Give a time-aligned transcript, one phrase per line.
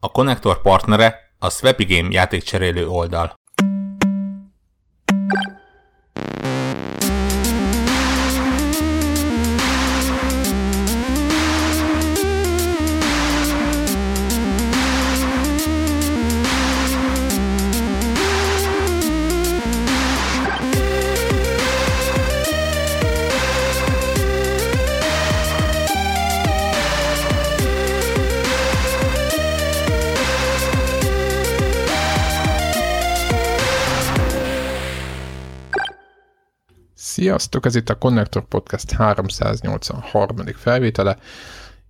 [0.00, 3.39] A konnektor partnere a Swapy Game játékcserélő oldal.
[37.20, 40.36] Sziasztok, ez itt a Connector Podcast 383.
[40.56, 41.18] felvétele.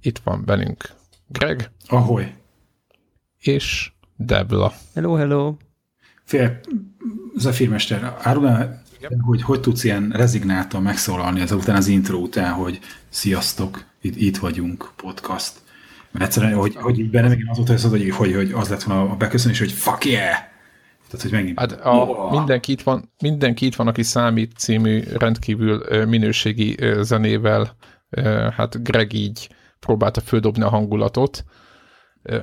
[0.01, 0.91] Itt van velünk
[1.27, 1.71] Greg.
[1.87, 2.35] Ahoy.
[3.39, 4.73] És Debla.
[4.95, 5.55] Hello, hello.
[6.25, 6.61] Fél,
[7.37, 8.83] Zafirmester, árulnál,
[9.21, 12.79] hogy hogy tudsz ilyen rezignáltan megszólalni az után az intro után, hogy
[13.09, 15.53] sziasztok, itt, itt vagyunk, podcast.
[16.11, 19.11] Mert egyszerűen, hogy, hogy így benne megint az volt, hogy, hogy, hogy az lett volna
[19.11, 20.50] a beköszönés, hogy fuck yeah!
[21.11, 21.59] Tehát, hogy megint...
[21.59, 22.31] Hát a, oh.
[22.31, 27.77] mindenki, itt van, mindenki itt van, aki számít című rendkívül minőségi zenével,
[28.57, 29.49] hát Greg így
[29.81, 31.45] próbálta földobni a hangulatot,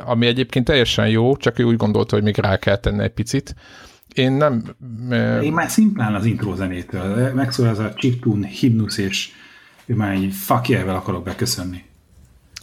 [0.06, 3.56] ami egyébként teljesen jó, csak ő úgy gondolta, hogy még rá kell tenni egy picit.
[4.14, 4.64] Én nem...
[5.41, 9.30] Én már szimplán az intro zenétől, megszól ez a chiptune, himnusz, és
[9.86, 11.84] ő már egy fuck akarok beköszönni.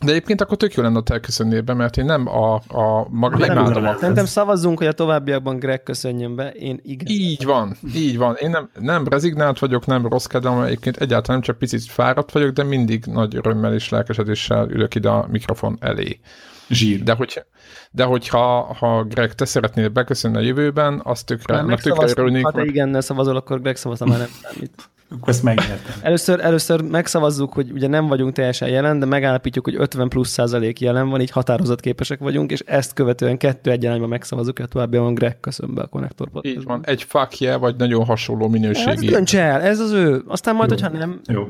[0.03, 3.45] De egyébként akkor tök jó lenne ott elköszönni ebben, mert én nem a, a maga
[3.45, 3.97] imádom.
[3.98, 6.50] Szerintem szavazzunk, hogy a továbbiakban Greg köszönjön be.
[6.50, 7.06] Én igen.
[7.09, 8.34] Így van, így van.
[8.34, 12.50] Én nem, nem rezignált vagyok, nem rossz kedvem, egyébként egyáltalán nem csak picit fáradt vagyok,
[12.50, 16.20] de mindig nagy örömmel és lelkesedéssel ülök ide a mikrofon elé.
[16.69, 17.03] Zsír.
[17.03, 17.45] De, hogy,
[17.91, 22.45] de hogyha ha Greg, te szeretnél beköszönni a jövőben, azt tökre, meg tökre örülnék.
[22.45, 24.91] Ha te igennel szavazol, akkor Greg szavazza már nem számít.
[25.15, 25.95] Akkor ezt megnyertem.
[26.03, 30.81] Először, először megszavazzuk, hogy ugye nem vagyunk teljesen jelen, de megállapítjuk, hogy 50 plusz százalék
[30.81, 35.41] jelen van, így határozatképesek vagyunk, és ezt követően kettő egyenlányban megszavazzuk, hogy további van Greg
[35.41, 36.41] köszön be a konnektorba.
[36.43, 37.06] Így van, egy
[37.39, 39.15] yeah, vagy nagyon hasonló minőségi.
[39.15, 40.23] Ez el, ez az ő.
[40.27, 40.77] Aztán majd, Jó.
[40.77, 41.21] hogyha nem...
[41.27, 41.49] Jó.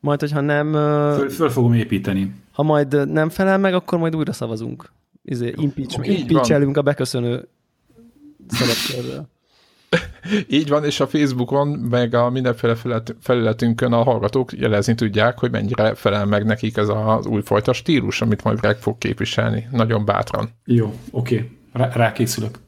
[0.00, 0.72] Majd, hogyha nem...
[0.72, 2.34] Föl, föl fogom építeni.
[2.52, 4.92] Ha majd nem felel meg, akkor majd újra szavazunk.
[5.24, 7.48] Izé, impeach, impeach a beköszönő
[8.48, 9.28] szerepkörről.
[10.48, 12.76] Így van, és a Facebookon, meg a mindenféle
[13.20, 18.44] felületünkön a hallgatók jelezni tudják, hogy mennyire felel meg nekik ez az újfajta stílus, amit
[18.44, 19.68] majd Greg fog képviselni.
[19.70, 20.48] Nagyon bátran.
[20.64, 21.34] Jó, oké.
[21.34, 21.50] Okay.
[21.72, 22.58] Rá, rákészülök.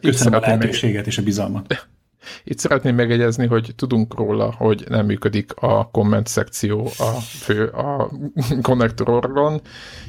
[0.00, 1.06] Köszönöm a lehetőséget meg...
[1.06, 1.74] és a bizalmat.
[2.44, 8.10] Itt szeretném megegyezni, hogy tudunk róla, hogy nem működik a komment szekció a fő a
[8.62, 9.60] konnektor orgon.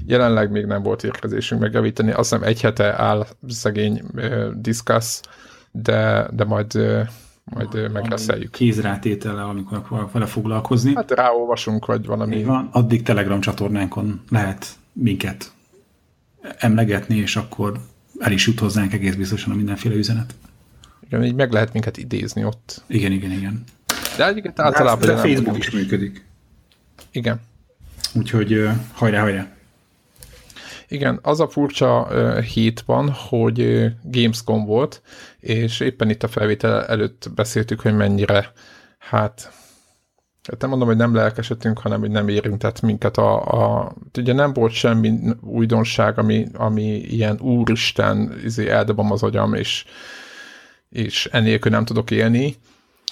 [0.06, 2.12] Jelenleg még nem volt érkezésünk megjavítani.
[2.12, 5.20] Azt hiszem egy hete áll szegény uh, discuss
[5.72, 6.74] de, de majd,
[7.44, 8.52] majd megreszeljük.
[8.52, 10.96] Kézrátétele, amikor vele foglalkozni.
[10.96, 12.44] Hát ráolvasunk, vagy valami.
[12.44, 15.52] Van, addig Telegram csatornánkon lehet minket
[16.58, 17.80] emlegetni, és akkor
[18.20, 20.34] el is jut hozzánk egész biztosan a mindenféle üzenet.
[21.08, 22.84] Igen, így meg lehet minket idézni ott.
[22.88, 23.64] Igen, igen, igen.
[24.18, 25.08] De egyébként általában...
[25.08, 26.26] De, de Facebook is működik.
[27.12, 27.40] Igen.
[28.14, 29.48] Úgyhogy hajrá, hajrá!
[30.92, 35.02] Igen, az a furcsa uh, hét van, hogy Gamescom volt,
[35.40, 38.52] és éppen itt a felvétel előtt beszéltük, hogy mennyire,
[38.98, 39.52] hát,
[40.44, 44.54] hát nem mondom, hogy nem lelkesedtünk, hanem hogy nem érintett minket a, a ugye nem
[44.54, 49.86] volt semmi újdonság, ami, ami ilyen úristen, izé, eldobom az agyam, és,
[50.90, 52.56] és enélkül nem tudok élni,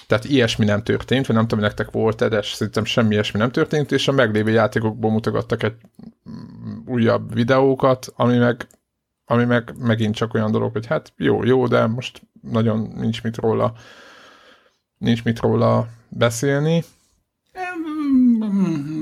[0.08, 3.92] tehát ilyesmi nem történt, vagy nem tudom, nektek volt de szerintem semmi ilyesmi nem történt,
[3.92, 5.76] és a meglévő játékokból mutogattak egy
[6.86, 8.66] újabb videókat, ami meg,
[9.24, 13.36] ami meg megint csak olyan dolog, hogy hát jó, jó, de most nagyon nincs mit
[13.36, 13.74] róla
[14.98, 16.84] nincs mit róla beszélni.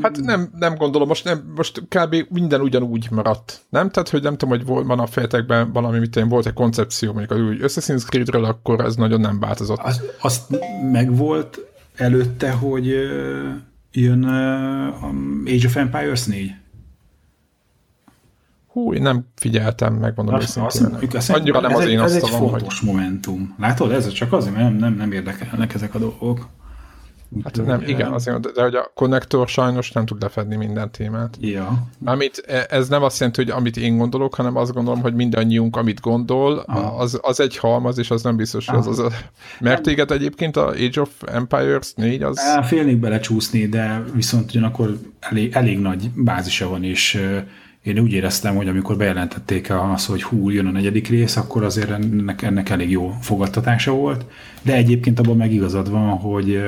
[0.06, 2.14] Hát nem, nem gondolom, most, nem, most kb.
[2.28, 3.90] minden ugyanúgy maradt, nem?
[3.90, 7.30] Tehát, hogy nem tudom, hogy van a fejetekben valami, mit én, volt egy koncepció, mondjuk
[7.30, 9.78] az új Assassin's Creed-ről, akkor ez nagyon nem változott.
[9.78, 10.56] Az, azt
[10.92, 11.58] megvolt
[11.96, 12.86] előtte, hogy
[13.92, 14.24] jön
[15.44, 16.54] Age of Empires 4?
[18.66, 20.94] Hú, én nem figyeltem, megmondom azt, őszintén.
[20.94, 22.88] Azt, azt, Annyira nem ez az egy, én Ez egy fontos hogy...
[22.88, 23.54] momentum.
[23.58, 26.48] Látod, ez csak azért, mert nem, nem, nem érdekelnek ezek a dolgok.
[27.44, 31.36] Hát nem, igen, azért, de, de hogy a konnektor sajnos nem tud lefedni minden témát.
[31.40, 31.86] Ja.
[32.04, 35.76] Amit, e, ez nem azt jelenti, hogy amit én gondolok, hanem azt gondolom, hogy mindannyiunk,
[35.76, 36.58] amit gondol,
[36.98, 39.10] az, az egy halmaz, és az nem biztos, hogy az, az a...
[39.60, 42.40] Mert téged egyébként a Age of Empires 4 az...
[42.62, 47.20] Félnék belecsúszni, de viszont ugyanakkor elég, elég nagy bázisa van, és
[47.86, 51.90] én úgy éreztem, hogy amikor bejelentették azt, hogy hú, jön a negyedik rész, akkor azért
[51.90, 54.24] ennek, ennek elég jó fogadtatása volt,
[54.62, 56.62] de egyébként abban meg igazad van, hogy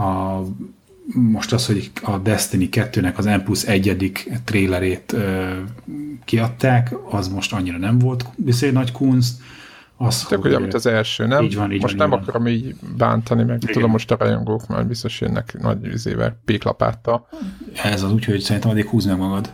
[0.00, 0.42] a
[1.14, 5.52] most az, hogy a Destiny 2-nek az M plusz egyedik trélerét ö,
[6.24, 9.34] kiadták, az most annyira nem volt viszonylag nagy kunst.
[9.96, 11.44] Az, Tök, hogy, amit az első, nem?
[11.44, 13.74] Így van, így most van, nem így akarom így bántani, meg Igen.
[13.74, 17.28] tudom, most a rajongók már biztos jönnek nagy üzével, péklapáttal.
[17.82, 19.52] Ez az, úgyhogy szerintem addig húzd meg magad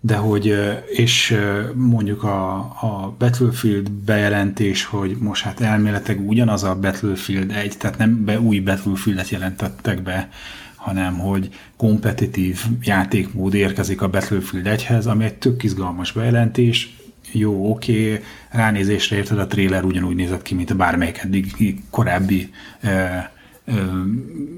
[0.00, 0.54] de hogy,
[0.86, 1.38] és
[1.74, 8.24] mondjuk a, a Battlefield bejelentés, hogy most hát elméletek ugyanaz a Battlefield 1, tehát nem
[8.24, 10.28] be új Battlefieldet jelentettek be,
[10.74, 16.96] hanem hogy kompetitív játékmód érkezik a Battlefield 1-hez, ami egy tök izgalmas bejelentés,
[17.32, 22.52] jó, oké, okay, ránézésre érted, a trailer ugyanúgy nézett ki, mint a bármelyik eddig korábbi
[22.82, 22.90] uh,
[23.66, 23.74] uh,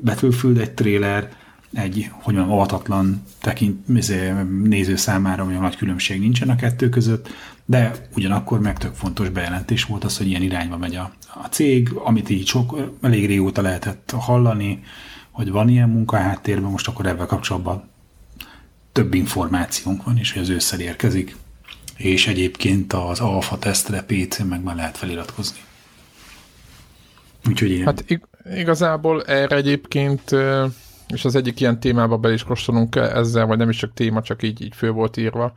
[0.05, 1.29] Battlefield egy trailer,
[1.73, 4.33] egy, hogy mondjam, avatatlan tekint, izé,
[4.63, 7.29] néző számára olyan nagy különbség nincsen a kettő között,
[7.65, 11.13] de ugyanakkor meg tök fontos bejelentés volt az, hogy ilyen irányba megy a,
[11.43, 14.83] a cég, amit így sok, elég régóta lehetett hallani,
[15.31, 17.89] hogy van ilyen munka háttérben, most akkor ebben kapcsolatban
[18.93, 21.37] több információnk van, és hogy az ősszel érkezik.
[21.97, 25.59] És egyébként az alfa tesztre PC-n meg már lehet feliratkozni.
[27.49, 27.85] Úgyhogy én...
[27.85, 30.35] Hát ig- igazából erre egyébként
[31.13, 34.43] és az egyik ilyen témába be is kóstolunk ezzel, vagy nem is csak téma, csak
[34.43, 35.53] így, így fő volt írva.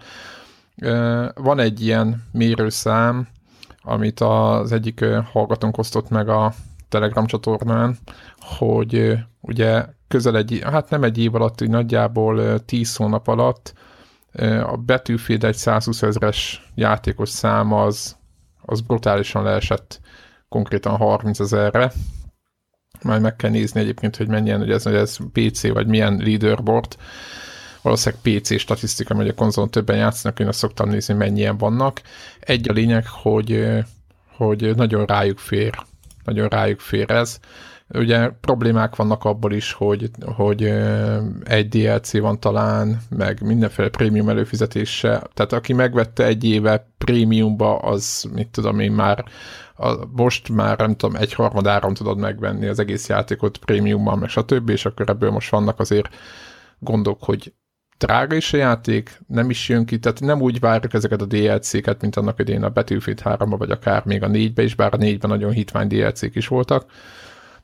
[1.36, 3.28] Van egy ilyen mérőszám,
[3.82, 6.54] amit az egyik hallgatónk osztott meg a
[6.90, 7.98] Telegram csatornán,
[8.40, 13.74] hogy ugye közel egy, hát nem egy év alatt, úgy nagyjából 10 hónap alatt
[14.66, 18.18] a Battlefield egy 120 ezres játékos szám az,
[18.62, 20.00] az brutálisan leesett
[20.50, 21.92] konkrétan 30 ezerre,
[23.04, 26.96] majd meg kell nézni egyébként, hogy mennyien, hogy ez, hogy ez PC, vagy milyen leaderboard,
[27.82, 32.02] valószínűleg PC statisztika, hogy a konzolon többen játszanak, én azt szoktam nézni, mennyien vannak.
[32.40, 33.68] Egy a lényeg, hogy,
[34.36, 35.76] hogy nagyon rájuk fér,
[36.24, 37.40] nagyon rájuk fér ez.
[37.90, 40.74] Ugye problémák vannak abból is, hogy, hogy
[41.44, 45.24] egy DLC van talán, meg mindenféle prémium előfizetése.
[45.34, 49.26] Tehát aki megvette egy éve prémiumba, az mit tudom én már
[49.83, 54.69] a, most már nem tudom, egy harmadáron tudod megvenni az egész játékot prémiummal, meg stb.,
[54.69, 56.15] és akkor ebből most vannak azért
[56.80, 57.53] gondok, hogy
[57.97, 62.01] drága is a játék, nem is jön ki, tehát nem úgy várjuk ezeket a DLC-ket,
[62.01, 65.30] mint annak idén a Battlefield 3 vagy akár még a 4-be is, bár a 4-ben
[65.30, 66.85] nagyon hitvány DLC-k is voltak.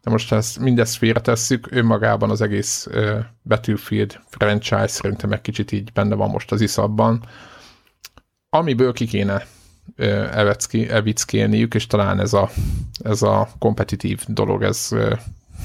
[0.02, 5.92] De most ezt, mindezt félretesszük, önmagában az egész uh, Battlefield franchise szerintem egy kicsit így
[5.94, 7.24] benne van most az iszabban.
[8.50, 9.44] Amiből ki kéne
[10.90, 12.50] evickélniük, és talán ez a,
[13.04, 14.90] ez a kompetitív dolog, ez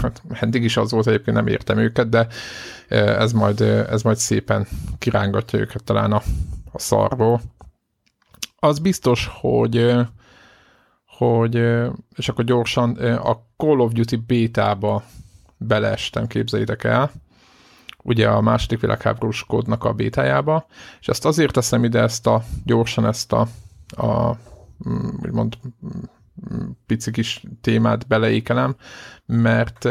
[0.02, 2.26] hát eddig is az volt, egyébként nem értem őket, de
[2.88, 4.66] ez majd, ez majd szépen
[4.98, 6.22] kirángatja őket talán a,
[6.72, 7.40] a szarból.
[8.58, 9.94] Az biztos, hogy
[11.06, 11.54] hogy,
[12.16, 15.04] és akkor gyorsan a Call of Duty bétába
[15.56, 17.10] beleestem, képzeljétek el,
[18.02, 20.66] ugye a második világháborús kódnak a bétájába,
[21.00, 23.48] és ezt azért teszem ide ezt a, gyorsan ezt a
[23.96, 24.36] a
[24.88, 28.76] mm, úgymond mm, pici kis témát beleékelem,
[29.26, 29.88] mert,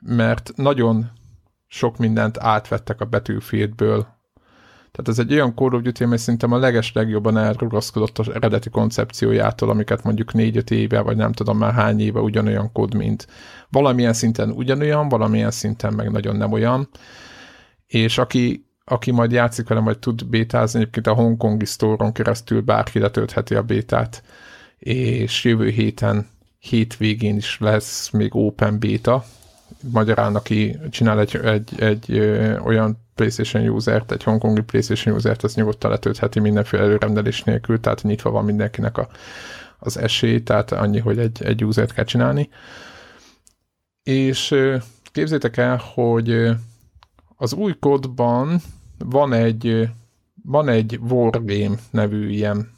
[0.00, 1.10] mert nagyon
[1.66, 4.06] sok mindent átvettek a Battlefieldből.
[4.92, 8.70] Tehát ez egy olyan Call of Duty, amely szerintem a leges legjobban elrugaszkodott az eredeti
[8.70, 13.26] koncepciójától, amiket mondjuk 4-5 éve, vagy nem tudom már hány éve ugyanolyan kód, mint
[13.70, 16.88] valamilyen szinten ugyanolyan, valamilyen szinten meg nagyon nem olyan.
[17.86, 22.98] És aki aki majd játszik velem, vagy tud bétázni, egyébként a Hongkongi store keresztül bárki
[22.98, 24.22] letöltheti a bétát,
[24.78, 26.28] és jövő héten
[26.58, 29.24] hétvégén is lesz még Open Beta,
[29.90, 35.54] magyarán, aki csinál egy, egy, egy ö, olyan PlayStation user egy hongkongi PlayStation user-t, az
[35.54, 39.08] nyugodtan letöltheti mindenféle előrendelés nélkül, tehát nyitva van mindenkinek a,
[39.78, 42.48] az esély, tehát annyi, hogy egy, egy user kell csinálni.
[44.02, 46.48] És ö, képzétek el, hogy
[47.36, 48.60] az új kódban
[49.04, 49.88] van egy,
[50.42, 52.70] van egy Wargame nevű ilyen,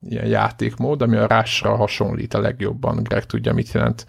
[0.00, 3.02] ilyen játékmód, ami a Rush-ra hasonlít a legjobban.
[3.02, 4.06] Greg tudja, mit jelent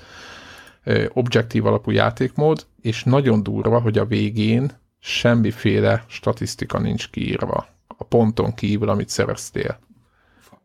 [1.10, 8.54] objektív alapú játékmód, és nagyon durva, hogy a végén semmiféle statisztika nincs kiírva a ponton
[8.54, 9.80] kívül, amit szereztél.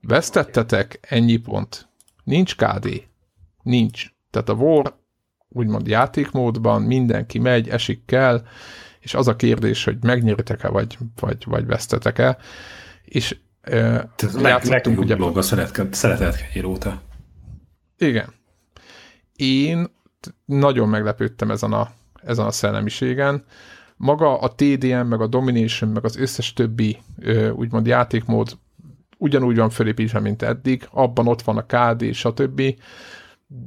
[0.00, 1.88] Vesztettetek ennyi pont.
[2.24, 3.02] Nincs KD.
[3.62, 4.14] Nincs.
[4.30, 4.96] Tehát a War
[5.48, 8.42] úgymond játékmódban mindenki megy, esik kell,
[9.06, 12.36] és az a kérdés, hogy megnyeritek-e, vagy, vagy, vagy vesztetek-e,
[13.04, 13.36] és
[14.34, 17.00] leg, legjobb ugye, blog a szeretet óta.
[17.98, 18.32] Igen.
[19.36, 19.86] Én
[20.44, 21.90] nagyon meglepődtem ezen a,
[22.22, 23.44] ezen a szellemiségen.
[23.96, 26.98] Maga a TDM, meg a Domination, meg az összes többi
[27.52, 28.58] úgymond játékmód
[29.18, 32.62] ugyanúgy van fölépítve, mint eddig, abban ott van a KD, stb.,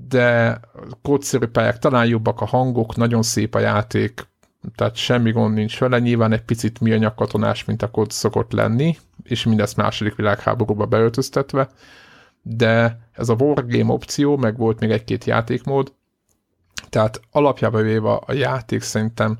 [0.08, 0.60] de
[1.01, 4.27] kódszerű pályák talán jobbak a hangok, nagyon szép a játék,
[4.75, 8.98] tehát semmi gond nincs vele, nyilván egy picit műanyag katonás, mint a kód szokott lenni,
[9.24, 11.70] és mindezt második világháborúba beöltöztetve,
[12.42, 15.94] de ez a Wargame opció, meg volt még egy-két játékmód,
[16.89, 19.38] tehát alapjában véve a játék szerintem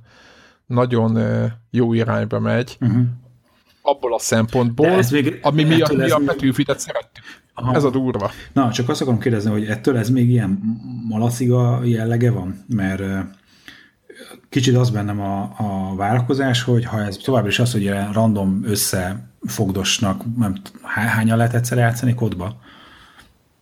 [0.66, 1.20] nagyon
[1.70, 3.02] jó irányba megy, uh-huh.
[3.82, 7.24] abból a szempontból, ez még, ami miatt mi a Battlefield-et szerettük.
[7.54, 7.76] Aha.
[7.76, 8.32] Ez a durva.
[8.54, 10.60] Na, csak azt akarom kérdezni, hogy ettől ez még ilyen
[11.08, 12.66] malaciga jellege van?
[12.68, 13.02] Mert
[14.50, 18.62] kicsit az bennem a, a várakozás, hogy ha ez továbbra is az, hogy ilyen random
[18.64, 22.58] összefogdosnak, nem hányan lehet egyszer játszani kodba?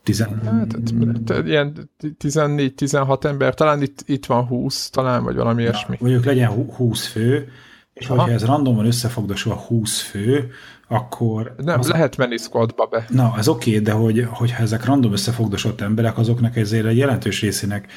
[0.04, 0.42] Tizen...
[0.44, 1.90] Hát, ilyen
[2.24, 5.98] 14-16 ember, talán itt, itt van 20, talán, vagy valami ja, ilyesmi.
[6.00, 7.52] Mondjuk legyen 20 fő,
[7.94, 8.16] és Aha.
[8.16, 10.50] hogyha ez randomon összefogdosva 20 fő,
[10.88, 11.56] akkor...
[11.58, 11.88] Nem, az...
[11.88, 13.06] lehet menni squadba be.
[13.10, 17.42] Na, ez oké, okay, de hogy, hogyha ezek random összefogdosott emberek, azoknak ezért egy jelentős
[17.42, 17.92] részének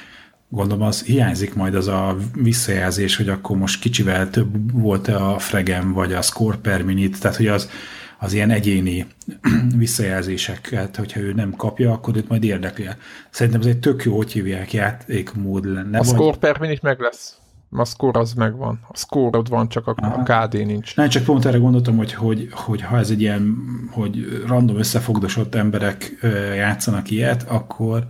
[0.50, 5.92] gondolom az hiányzik majd az a visszajelzés, hogy akkor most kicsivel több volt-e a fregem,
[5.92, 7.70] vagy a score per minute, tehát hogy az,
[8.18, 9.06] az ilyen egyéni
[9.76, 12.88] visszajelzéseket, hogyha ő nem kapja, akkor őt majd érdekli.
[13.30, 15.98] Szerintem ez egy tök jó, hogy hívják játékmód lenne.
[15.98, 16.14] A vagy...
[16.14, 17.34] score per minute meg lesz.
[17.76, 18.80] A score az megvan.
[18.88, 20.96] A score van, csak a, a KD nincs.
[20.96, 23.56] Nem, csak pont erre gondoltam, hogy, hogy, hogy ha ez egy ilyen,
[23.90, 26.18] hogy random összefogdosott emberek
[26.54, 28.06] játszanak ilyet, akkor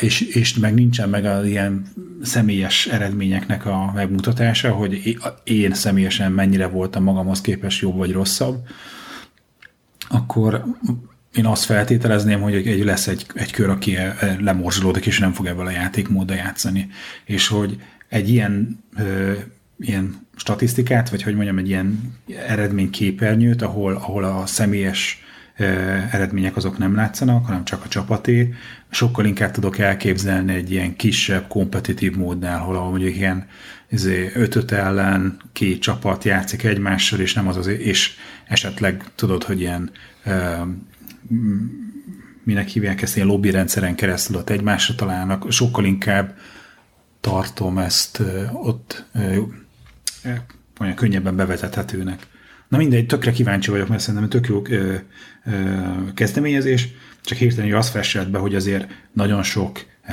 [0.00, 1.86] és, és meg nincsen meg az ilyen
[2.22, 8.66] személyes eredményeknek a megmutatása, hogy én személyesen mennyire voltam magamhoz képest jobb vagy rosszabb,
[10.08, 10.64] akkor
[11.34, 15.32] én azt feltételezném, hogy egy, lesz egy, egy kör, aki e, e, lemorzsolódik, és nem
[15.32, 16.88] fog ebből a játékmódba játszani.
[17.24, 17.76] És hogy
[18.08, 19.32] egy ilyen, ö,
[19.78, 22.14] ilyen statisztikát, vagy hogy mondjam, egy ilyen
[22.46, 25.22] eredményképernyőt, ahol, ahol a személyes
[26.10, 28.54] eredmények azok nem látszanak, hanem csak a csapaté.
[28.90, 33.46] Sokkal inkább tudok elképzelni egy ilyen kisebb, kompetitív módnál, ahol mondjuk ilyen
[33.90, 39.60] izé, ötöt ellen két csapat játszik egymással, és nem az az, és esetleg tudod, hogy
[39.60, 39.90] ilyen
[42.42, 46.36] minek hívják ezt, ilyen lobby rendszeren keresztül ott egymásra találnak, sokkal inkább
[47.20, 48.22] tartom ezt
[48.52, 49.04] ott
[50.80, 52.26] olyan könnyebben bevezethetőnek.
[52.68, 54.94] Na mindegy, tökre kíváncsi vagyok, mert szerintem tök jó ö,
[55.44, 55.52] ö,
[56.14, 56.88] kezdeményezés,
[57.22, 60.12] csak hirtelen azt festett be, hogy azért nagyon sok ö,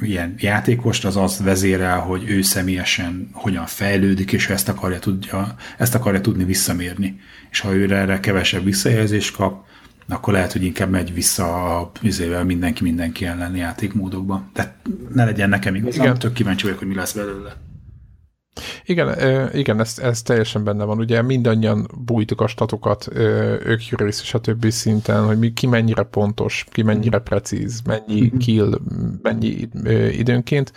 [0.00, 5.94] ilyen játékost az azt vezérel, hogy ő személyesen hogyan fejlődik, és ezt akarja, tudja, ezt
[5.94, 7.20] akarja tudni visszamérni.
[7.50, 9.64] És ha ő erre kevesebb visszajelzést kap,
[10.08, 14.48] akkor lehet, hogy inkább megy vissza a vizével mindenki mindenki ellen játékmódokba.
[14.52, 14.74] Tehát
[15.14, 17.56] ne legyen nekem igazam, tök kíváncsi vagyok, hogy mi lesz belőle.
[18.84, 19.18] Igen,
[19.54, 20.98] igen ez, ez teljesen benne van.
[20.98, 23.08] Ugye mindannyian bújtuk a statokat,
[23.64, 28.36] ők és a többi szinten, hogy mi, ki mennyire pontos, ki mennyire precíz, mennyi mhm.
[28.36, 28.78] kill,
[29.22, 29.68] mennyi
[30.10, 30.72] időnként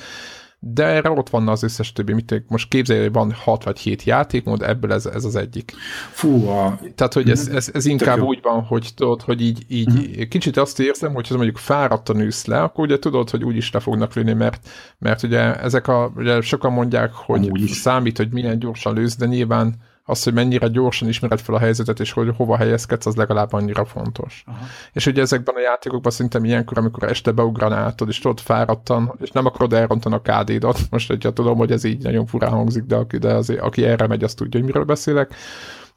[0.73, 4.03] de erre ott van az összes többi, mit most képzelj, hogy van 6 vagy 7
[4.03, 5.73] játékmód, ebből ez, ez az egyik.
[6.11, 6.79] Fú, a...
[6.95, 10.27] Tehát, hogy ez, ez, ez inkább úgy van, hogy tudod, hogy így, így uh-huh.
[10.27, 13.71] kicsit azt érzem, hogy ha mondjuk fáradtan ülsz le, akkor ugye tudod, hogy úgy is
[13.71, 18.59] le fognak lőni, mert, mert ugye ezek a, ugye sokan mondják, hogy számít, hogy milyen
[18.59, 19.75] gyorsan lősz, de nyilván
[20.07, 23.85] az, hogy mennyire gyorsan ismered fel a helyzetet, és hogy hova helyezkedsz, az legalább annyira
[23.85, 24.43] fontos.
[24.47, 24.65] Aha.
[24.93, 29.45] És ugye ezekben a játékokban szerintem ilyenkor, amikor este beugranáltad, és tudod fáradtan, és nem
[29.45, 33.17] akarod elrontani a KD-dat, most hogyha tudom, hogy ez így nagyon furán hangzik, de aki,
[33.17, 35.33] de azért, aki erre megy, azt tudja, hogy miről beszélek,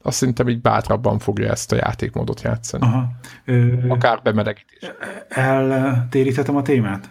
[0.01, 2.83] azt szerintem így bátrabban fogja ezt a játékmódot játszani.
[2.83, 3.07] Aha.
[3.45, 3.87] Ö...
[3.87, 4.91] Akár bemelegítés.
[5.29, 7.09] Eltéríthetem a témát?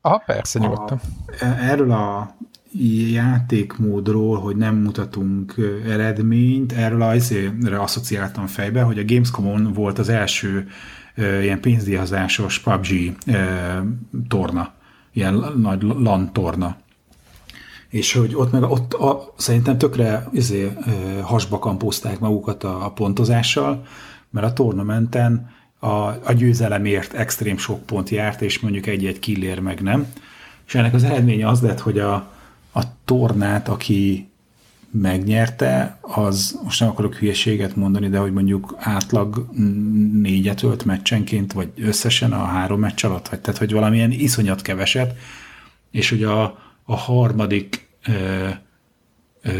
[0.00, 1.00] Aha, persze, nyugodtan.
[1.40, 2.36] A, erről a
[3.12, 5.54] játékmódról, hogy nem mutatunk
[5.86, 10.68] eredményt, erről azért asszociáltam fejbe, hogy a Gamescom-on volt az első
[11.16, 13.16] ilyen pénzdíjazásos PUBG
[14.28, 14.72] torna,
[15.12, 16.76] ilyen nagy LAN torna.
[17.88, 20.72] És hogy ott meg ott a, szerintem tökre izé,
[21.22, 23.86] hasba kampózták magukat a, a pontozással,
[24.30, 25.88] mert a tornamenten a,
[26.24, 30.06] a győzelemért extrém sok pont járt, és mondjuk egy-egy killér meg nem.
[30.66, 32.35] És ennek az eredménye az lett, hogy a,
[32.76, 34.28] a tornát, aki
[34.90, 39.48] megnyerte, az most nem akarok hülyeséget mondani, de hogy mondjuk átlag
[40.12, 43.40] négyet ölt meccsenként, vagy összesen a három meccs alatt, vagy.
[43.40, 45.16] Tehát, hogy valamilyen iszonyat keveset,
[45.90, 46.42] és hogy a,
[46.84, 48.48] a harmadik ö,
[49.42, 49.52] ö,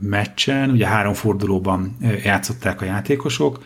[0.00, 3.64] meccsen, ugye három fordulóban játszották a játékosok,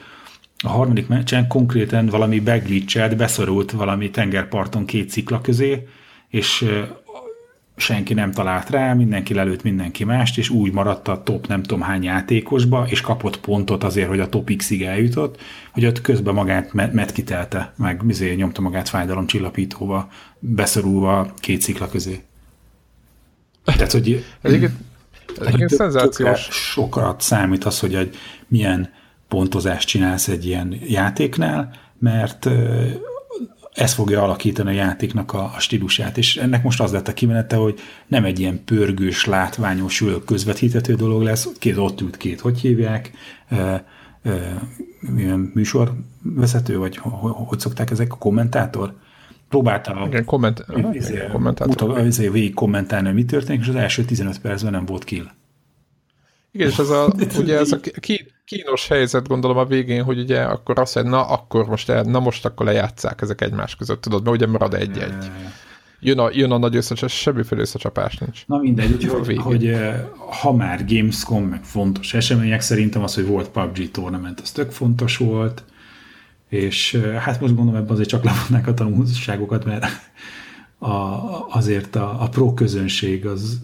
[0.59, 5.89] a harmadik meccsen konkrétan valami beglitchelt, beszorult valami tengerparton két cikla közé,
[6.29, 6.67] és
[7.77, 11.81] senki nem talált rá, mindenki lelőtt mindenki mást, és úgy maradt a top nem tudom
[11.83, 15.41] hány játékosba, és kapott pontot azért, hogy a top X-ig eljutott,
[15.73, 22.23] hogy ott közben magát metkitelte, meg mizé nyomta magát fájdalomcsillapítóval, beszorulva két szikla közé.
[23.65, 24.25] Tehát, hogy...
[24.43, 24.73] Egyébként
[25.41, 26.49] Egyébként szenzációs.
[26.51, 28.17] Sokat számít az, hogy egy
[28.49, 28.93] milyen
[29.29, 32.49] pontozást csinálsz egy ilyen játéknál, mert
[33.75, 37.57] ez fogja alakítani a játéknak a, a stílusát, és ennek most az lett a kimenete,
[37.57, 43.11] hogy nem egy ilyen pörgős, látványos, közvetíthető dolog lesz, két ott ült két, hogy hívják,
[43.49, 43.85] e, e,
[45.01, 48.95] milyen műsorvezető, vagy hogy, hogy szokták ezek, a kommentátor?
[49.49, 51.89] Próbáltam igen, komment, izé, kommentátor.
[51.89, 55.25] Mutat, izé, végig kommentálni, hogy mi történik, és az első 15 percben nem volt kill.
[56.55, 57.81] Igen, és ez a, ugye ez a
[58.45, 62.21] kínos helyzet gondolom a végén, hogy ugye akkor azt mondja, na akkor most, el, na
[62.21, 65.31] most akkor lejátszák ezek egymás között, tudod, mert ugye marad egy-egy.
[66.01, 68.47] Jön a, jön a nagy összecsapás, semmiféle összecsapás nincs.
[68.47, 70.05] Na mindegy, úgyhogy, hogy eh,
[70.41, 75.17] ha már Gamescom, meg fontos események, szerintem az, hogy volt PUBG tournament, az tök fontos
[75.17, 75.65] volt,
[76.49, 79.85] és eh, hát most gondolom ebben azért csak levonnák a tanulságokat, mert
[80.79, 83.61] a, azért a, a pro közönség az,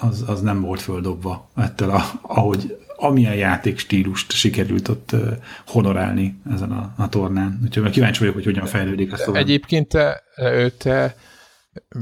[0.00, 5.16] az, az nem volt földobva ettől, a, ahogy amilyen játékstílust sikerült ott
[5.66, 7.60] honorálni ezen a, a tornán.
[7.64, 9.42] Úgyhogy kíváncsi vagyok, hogy hogyan fejlődik ezt tovább.
[9.42, 10.22] Egyébként te,
[10.78, 11.16] te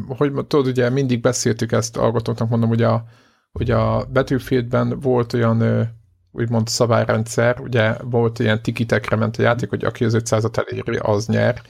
[0.09, 3.05] hogy tudod, ugye mindig beszéltük ezt, algatóknak mondom, hogy a,
[3.53, 5.89] hogy a Battlefieldben volt olyan
[6.33, 11.27] úgymond szabályrendszer, ugye volt ilyen tikitekre ment a játék, hogy aki az 500-at eléri, az
[11.27, 11.63] nyer,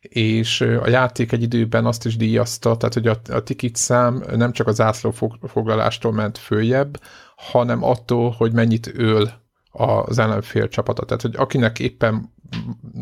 [0.00, 4.52] és a játék egy időben azt is díjazta, tehát hogy a, a tikit szám nem
[4.52, 7.00] csak az ászlófoglalástól ment följebb,
[7.36, 9.30] hanem attól, hogy mennyit öl
[9.70, 11.04] az ellenfél csapata.
[11.04, 12.32] Tehát, hogy akinek éppen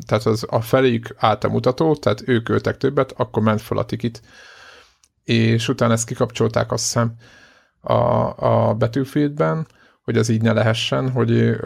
[0.06, 3.84] tehát az a feléjük állt a mutató, tehát ők öltek többet, akkor ment fel a
[3.84, 4.22] tikit.
[5.24, 7.14] És utána ezt kikapcsolták azt hiszem
[7.80, 7.94] a,
[8.68, 9.66] a Battlefieldben,
[10.06, 11.56] hogy ez így ne lehessen, hogy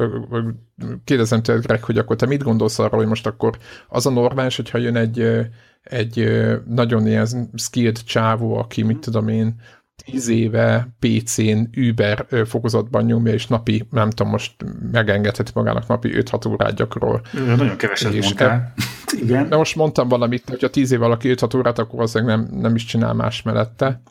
[1.05, 4.57] kérdezem tőled, Greg, hogy akkor te mit gondolsz arról, hogy most akkor az a normális,
[4.57, 5.49] hogyha jön egy,
[5.83, 6.31] egy
[6.67, 9.61] nagyon ilyen skilled csávó, aki, mit tudom én,
[10.05, 14.55] tíz éve PC-n Uber fokozatban nyomja, és napi, nem tudom, most
[14.93, 17.21] megengedheti magának napi 5-6 órát gyakorol.
[17.33, 18.51] Nagyon keveset és mondtál.
[18.51, 18.75] E,
[19.23, 19.49] Igen.
[19.49, 22.85] De most mondtam valamit, hogyha 10 év valaki 5-6 órát, akkor azért nem, nem is
[22.85, 24.03] csinál más mellette.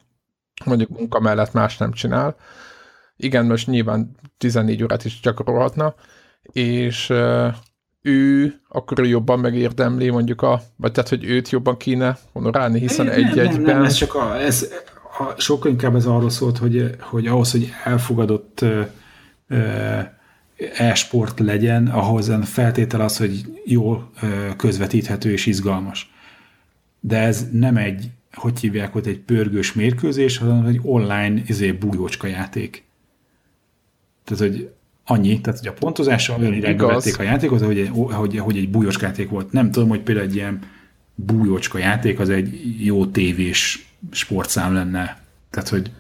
[0.65, 2.35] Mondjuk munka mellett más nem csinál.
[3.21, 5.95] Igen, most nyilván 14 órát is gyakorolhatna,
[6.51, 7.13] és
[8.01, 13.61] ő akkor jobban megérdemli mondjuk a, vagy tehát, hogy őt jobban kéne honorálni, hiszen egy-egyben...
[13.61, 14.71] Nem, nem, ez csak a, ez,
[15.19, 18.65] a, sokkal inkább ez arról szólt, hogy, hogy ahhoz, hogy elfogadott
[20.77, 24.09] e-sport legyen, ahhoz feltétel az, hogy jól
[24.57, 26.13] közvetíthető és izgalmas.
[26.99, 32.27] De ez nem egy, hogy hívják ott, egy pörgős mérkőzés, hanem egy online izé, bújócska
[32.27, 32.88] játék.
[34.29, 34.69] Tehát, hogy
[35.05, 39.05] annyi, tehát hogy a pontozással olyan irányba vették a játékot, hogy, hogy, hogy egy bújócska
[39.05, 39.51] játék volt.
[39.51, 40.59] Nem tudom, hogy például egy ilyen
[41.15, 45.21] bújócska játék az egy jó tévés sportszám lenne.
[45.49, 45.91] Tehát, hogy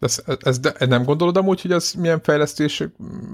[0.00, 2.82] ez, ez de nem gondolod amúgy, hogy ez milyen fejlesztés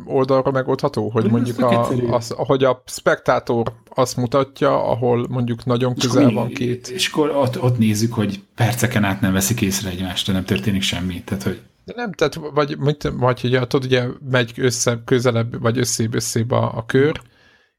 [0.05, 1.09] oldalra megoldható?
[1.09, 6.89] Hogy mondjuk a, az, hogy a spektátor azt mutatja, ahol mondjuk nagyon közel van két...
[6.89, 11.23] És akkor ott, ott nézzük, hogy perceken át nem veszik észre egymást, nem történik semmi.
[11.23, 11.61] Tehát, hogy
[11.97, 16.77] nem, tehát vagy, vagy, vagy ugye, tudod, ugye megy össze, közelebb, vagy összébb, összébb a,
[16.77, 17.21] a kör,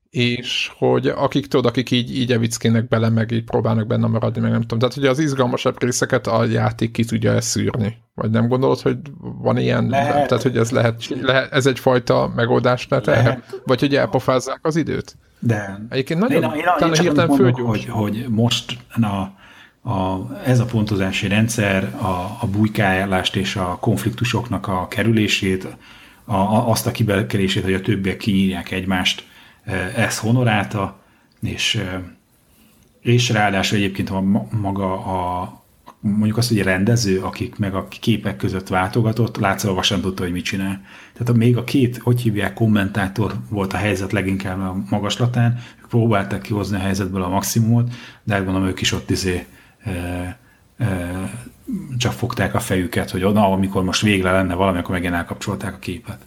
[0.09, 4.51] és hogy akik tudod, akik így, így evickének bele, meg így próbálnak benne maradni, meg
[4.51, 4.79] nem tudom.
[4.79, 7.97] Tehát, hogy az izgalmasabb részeket a játék ki tudja ezt szűrni.
[8.15, 10.27] Vagy nem gondolod, hogy van ilyen, lehet.
[10.27, 13.61] tehát, hogy ez lehet, lehet ez egyfajta megoldás lehet, lehet.
[13.65, 15.17] Vagy hogy elpofázzák az időt?
[15.39, 15.85] De.
[15.89, 19.38] Egyébként nagyon, én, én, én hirtelen mondom, hogy, hogy most a,
[19.89, 25.67] a, ez a pontozási rendszer a, a bujkálást és a konfliktusoknak a kerülését,
[26.25, 29.23] a, a, azt a kibekerését, hogy a többiek kinyírják egymást,
[29.63, 30.99] e, ez honorálta,
[31.41, 32.15] és, e,
[33.01, 34.21] és ráadásul egyébként a,
[34.61, 35.53] maga a,
[35.99, 40.31] mondjuk azt, hogy a rendező, akik meg a képek között váltogatott, látszólag sem tudta, hogy
[40.31, 40.81] mit csinál.
[41.13, 46.41] Tehát még a két, hogy hívják, kommentátor volt a helyzet leginkább a magaslatán, ők próbálták
[46.41, 49.45] kihozni a helyzetből a maximumot, de hát gondolom ők is ott izé
[51.97, 55.79] csak fogták a fejüket, hogy na, amikor most végre lenne valami, akkor megint elkapcsolták a
[55.79, 56.17] képet.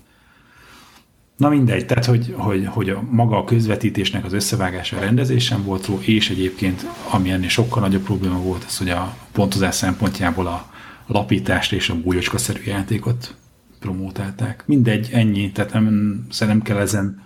[1.36, 5.82] Na mindegy, tehát hogy, hogy, hogy a maga a közvetítésnek az összevágása a rendezésen volt
[5.82, 10.70] szó, és egyébként ami ennél sokkal nagyobb probléma volt, az, hogy a pontozás szempontjából a
[11.06, 13.34] lapítást és a bújocska-szerű játékot
[13.80, 14.62] promótálták.
[14.66, 17.22] Mindegy, ennyi, tehát nem, szerintem kell ezen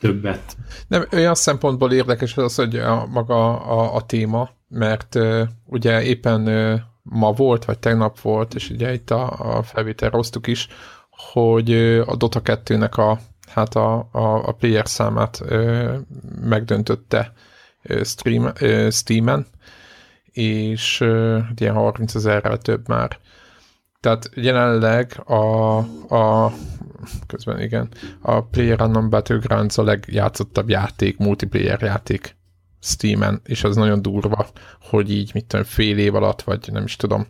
[0.00, 0.56] többet.
[0.88, 6.48] Nem, olyan szempontból érdekes az, hogy a, maga a, a téma, mert uh, ugye éppen
[6.48, 10.68] uh, ma volt, vagy tegnap volt, és ugye itt a, a felvétel hoztuk is,
[11.10, 13.18] hogy uh, a Dota 2-nek a,
[13.50, 15.94] hát a, a, a player számát uh,
[16.40, 17.32] megdöntötte
[17.88, 19.46] uh, stream, uh, Steam-en,
[20.24, 23.18] és uh, ilyen 30 ezerrel több már.
[24.00, 25.76] Tehát jelenleg a,
[26.14, 26.52] a
[27.26, 27.88] közben igen,
[28.20, 32.35] a Player Unknown Battlegrounds a legjátszottabb játék, multiplayer játék
[32.86, 34.48] Steam-en, és az nagyon durva,
[34.80, 37.26] hogy így, mit tudom, fél év alatt, vagy nem is tudom,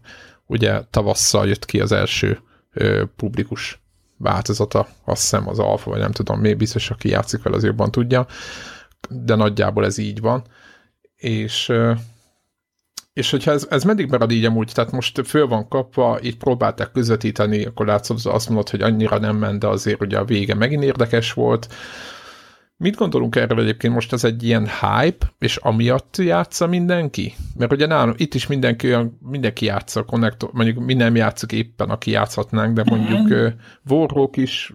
[0.46, 2.40] ugye tavasszal jött ki az első
[2.72, 3.80] ö, publikus
[4.16, 7.90] változata, azt hiszem az alfa, vagy nem tudom, még biztos, aki játszik vele, az jobban
[7.90, 8.26] tudja,
[9.08, 10.44] de nagyjából ez így van.
[11.16, 11.92] És ö,
[13.16, 16.90] és hogyha ez, ez meddig marad így amúgy, tehát most föl van kapva, így próbálták
[16.90, 20.82] közvetíteni, akkor látszod, azt mondod, hogy annyira nem ment, de azért ugye a vége megint
[20.82, 21.74] érdekes volt.
[22.78, 27.34] Mit gondolunk erről egyébként most ez egy ilyen hype, és amiatt játsza mindenki?
[27.56, 31.52] Mert ugye nálunk itt is mindenki olyan, mindenki játsza a konnektor, mondjuk mi nem játszok
[31.52, 33.52] éppen, aki játszhatnánk, de mondjuk uh,
[33.88, 34.74] Warhawk is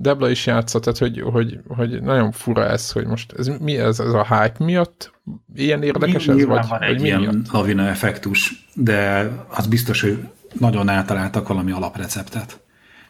[0.00, 4.00] Debla is játszott, tehát hogy, hogy, hogy nagyon fura ez, hogy most ez mi ez,
[4.00, 5.12] ez a hype miatt?
[5.54, 6.46] Ilyen érdekes Mi, ez?
[6.46, 7.50] Vagy, vagy, egy vagy ilyen miatt?
[7.50, 10.18] lavina effektus, de az biztos, hogy
[10.58, 12.60] nagyon eltaláltak valami alapreceptet.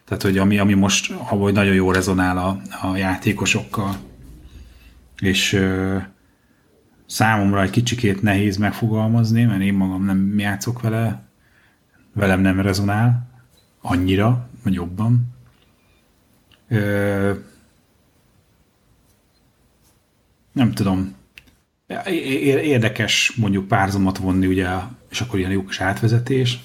[0.05, 3.97] Tehát, hogy ami, ami most, ahogy nagyon jól rezonál a, a játékosokkal,
[5.21, 5.97] és ö,
[7.07, 11.23] számomra egy kicsikét nehéz megfogalmazni, mert én magam nem játszok vele,
[12.13, 13.29] velem nem rezonál
[13.81, 15.37] annyira, vagy jobban.
[20.53, 21.15] Nem tudom.
[22.63, 24.69] Érdekes mondjuk párzomat vonni, ugye,
[25.09, 26.59] és akkor ilyen jó kis átvezetés,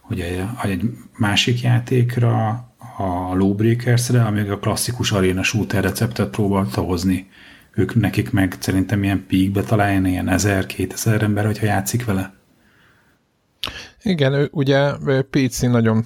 [0.00, 0.20] hogy
[0.62, 2.48] egy, másik játékra,
[2.96, 7.30] a Lawbreakers-re, ami a klasszikus arena shooter receptet próbálta hozni.
[7.78, 12.32] Ők nekik meg szerintem ilyen peakbe találni, ilyen 1000-2000 ember, hogyha játszik vele.
[14.02, 14.92] Igen, ő, ugye
[15.30, 16.04] PC nagyon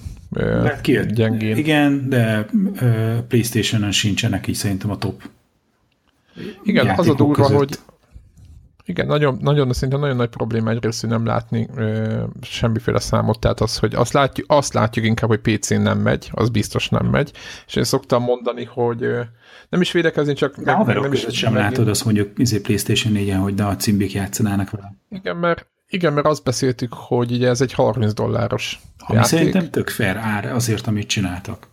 [0.81, 1.09] kijött.
[1.09, 1.57] gyengén.
[1.57, 5.29] Igen, de ö, Playstation-on sincsenek így szerintem a top
[6.63, 7.57] Igen, az a durva, között.
[7.57, 7.79] hogy
[8.85, 13.59] igen, nagyon, nagyon, szinte nagyon nagy probléma egyrészt, hogy nem látni ö, semmiféle számot, tehát
[13.61, 17.31] az, hogy azt látjuk, azt látjuk inkább, hogy PC-n nem megy, az biztos nem megy,
[17.67, 19.21] és én szoktam mondani, hogy ö,
[19.69, 23.13] nem is védekezni, csak De haverok nem között sem megint- látod azt mondjuk izé Playstation
[23.15, 24.93] 4-en, hogy de a cimbik játszanának vele.
[25.09, 29.29] Igen, mert, igen, mert azt beszéltük, hogy ugye ez egy 30 dolláros Ami játék.
[29.39, 31.67] szerintem tök fair ár azért, amit csináltak.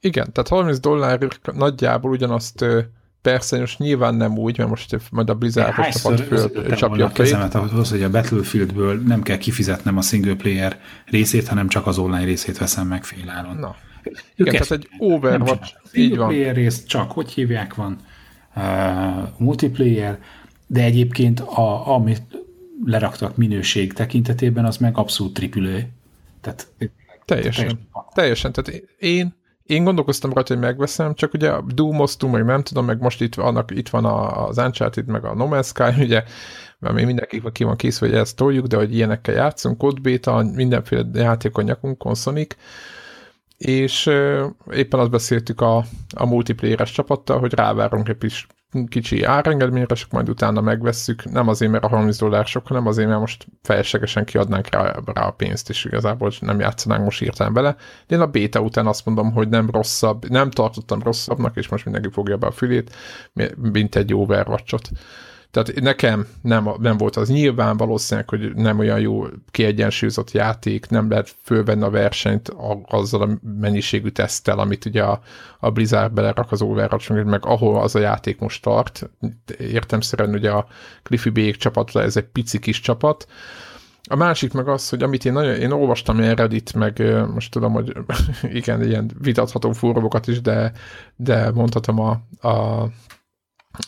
[0.00, 2.64] Igen, tehát 30 dollárért nagyjából ugyanazt
[3.22, 7.54] persze most nyilván nem úgy, mert most majd a Blizzard csapat föl csapja a kezemet
[7.54, 12.24] ahhoz, hogy a Battlefieldből nem kell kifizetnem a single player részét, hanem csak az online
[12.24, 13.56] részét veszem meg fél áron.
[13.56, 13.76] Na,
[14.36, 16.28] igen, tehát egy Overwatch, így Single van.
[16.28, 17.98] player rész csak, hogy hívják van,
[18.56, 18.62] uh,
[19.38, 20.18] multiplayer,
[20.66, 22.22] de egyébként a, amit
[22.84, 25.78] leraktak minőség tekintetében, az meg abszolút AAA.
[26.40, 26.68] Tehát
[27.24, 27.88] Teljesen.
[28.14, 28.52] Teljesen.
[28.52, 29.34] Tehát én,
[29.68, 33.70] én gondolkoztam rajta, hogy megveszem, csak ugye Doomoztunk, meg nem tudom, meg most itt, vannak,
[33.70, 36.22] itt van az Uncharted, meg a No Man's Sky, ugye,
[36.78, 40.42] mert még mindenki ki van készül, hogy ezt toljuk, de hogy ilyenekkel játszunk, Code Beta,
[40.54, 42.56] mindenféle játékon nyakunkon, Sonic,
[43.58, 44.06] és
[44.70, 45.84] éppen azt beszéltük a,
[46.16, 48.46] a multiplayeres csapattal, hogy rávárunk egy kis,
[48.88, 53.08] kicsi árengedményre, és majd utána megvesszük, nem azért, mert a 30 dollár sok, hanem azért,
[53.08, 57.76] mert most feleslegesen kiadnánk rá, rá a pénzt, és igazából nem játszanánk most írtán bele.
[58.06, 61.84] De én a béta után azt mondom, hogy nem rosszabb, nem tartottam rosszabbnak, és most
[61.84, 62.96] mindenki fogja be a fülét,
[63.56, 64.90] mint egy Overwatch-ot.
[65.50, 71.10] Tehát nekem nem, nem volt az nyilván, valószínűleg, hogy nem olyan jó kiegyensúlyozott játék, nem
[71.10, 75.20] lehet fölvenni a versenyt a- azzal a mennyiségű teszttel, amit ugye a,
[75.58, 79.10] a Blizzard belerak az Overwatch, meg, ahol az a játék most tart.
[79.58, 80.66] Értemszerűen ugye a
[81.02, 83.26] Cliffy B csapatra ez egy pici kis csapat,
[84.10, 87.02] a másik meg az, hogy amit én nagyon, én olvastam ilyen Reddit, meg
[87.34, 87.96] most tudom, hogy
[88.42, 90.72] igen, ilyen vitatható fórumokat is, de,
[91.16, 92.82] de mondhatom a, a,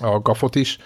[0.00, 0.78] a gafot is,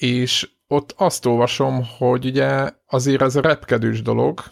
[0.00, 4.42] és ott azt olvasom, hogy ugye azért ez a repkedős dolog,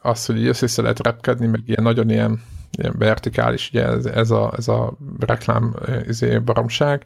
[0.00, 2.42] az, hogy össze lehet repkedni, meg ilyen nagyon ilyen,
[2.78, 7.04] ilyen vertikális, ugye ez, ez, a, ez a reklám ö, izé, baromság.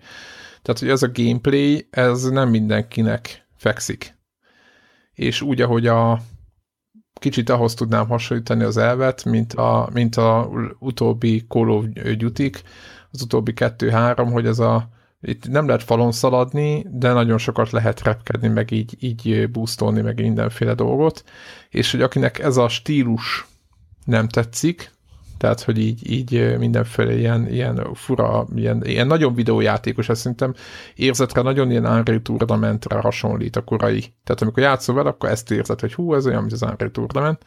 [0.63, 4.19] Tehát, hogy ez a gameplay, ez nem mindenkinek fekszik.
[5.13, 6.21] És úgy, ahogy a
[7.13, 11.85] kicsit ahhoz tudnám hasonlítani az elvet, mint a, mint a utóbbi Call of
[12.17, 12.53] duty
[13.11, 14.89] az utóbbi kettő-három, hogy ez a
[15.23, 20.21] itt nem lehet falon szaladni, de nagyon sokat lehet repkedni, meg így, így boostolni, meg
[20.21, 21.25] mindenféle dolgot,
[21.71, 23.47] és hogy akinek ez a stílus
[24.05, 24.93] nem tetszik,
[25.41, 30.55] tehát, hogy így, így mindenféle ilyen, ilyen fura, ilyen, ilyen nagyon videójátékos, ez szerintem
[30.95, 34.01] érzetre nagyon ilyen Unreal Tournamentre hasonlít a korai.
[34.25, 37.45] Tehát amikor játszol vele, akkor ezt érzed, hogy hú, ez olyan, mint az Unreal Tournament.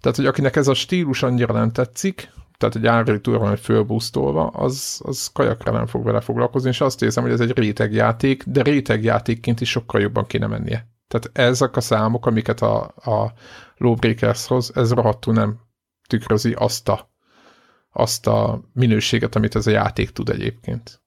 [0.00, 5.00] Tehát, hogy akinek ez a stílus annyira nem tetszik, tehát egy Unreal Tournament fölbusztolva, az,
[5.04, 9.60] az kajakra nem fog vele foglalkozni, és azt érzem, hogy ez egy rétegjáték, de rétegjátékként
[9.60, 10.88] is sokkal jobban kéne mennie.
[11.08, 13.32] Tehát ezek a számok, amiket a, a
[13.76, 15.58] Lawbreakers hoz, ez rohadtul nem
[16.08, 17.10] tükrözi azt a,
[17.90, 21.02] azt a minőséget, amit ez a játék tud egyébként.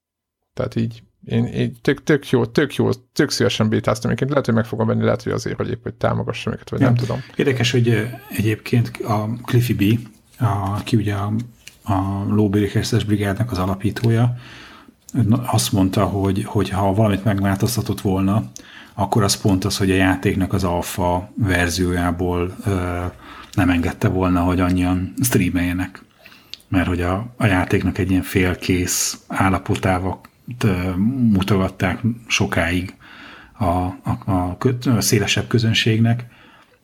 [0.54, 4.30] Tehát így én, én tök, tök, jó, tök jó, tök szívesen bétáztam egyébként.
[4.30, 6.86] Lehet, hogy meg fogom venni, lehet, hogy azért, hogy épp, hogy támogassam őket, vagy ja.
[6.86, 7.24] nem tudom.
[7.36, 10.00] Érdekes, hogy egyébként a Cliffy B,
[10.76, 11.32] aki ugye a,
[11.84, 14.36] a Lóbérékesztes Brigádnak az alapítója,
[15.46, 18.44] azt mondta, hogy, hogy ha valamit megváltoztatott volna,
[18.94, 23.06] akkor az pont az, hogy a játéknak az alfa verziójából ö,
[23.54, 26.04] nem engedte volna, hogy annyian streameljenek.
[26.68, 30.20] Mert hogy a, a játéknak egy ilyen félkész állapotával
[31.32, 32.96] mutogatták sokáig
[33.58, 34.58] a, a, a,
[34.90, 36.26] a szélesebb közönségnek,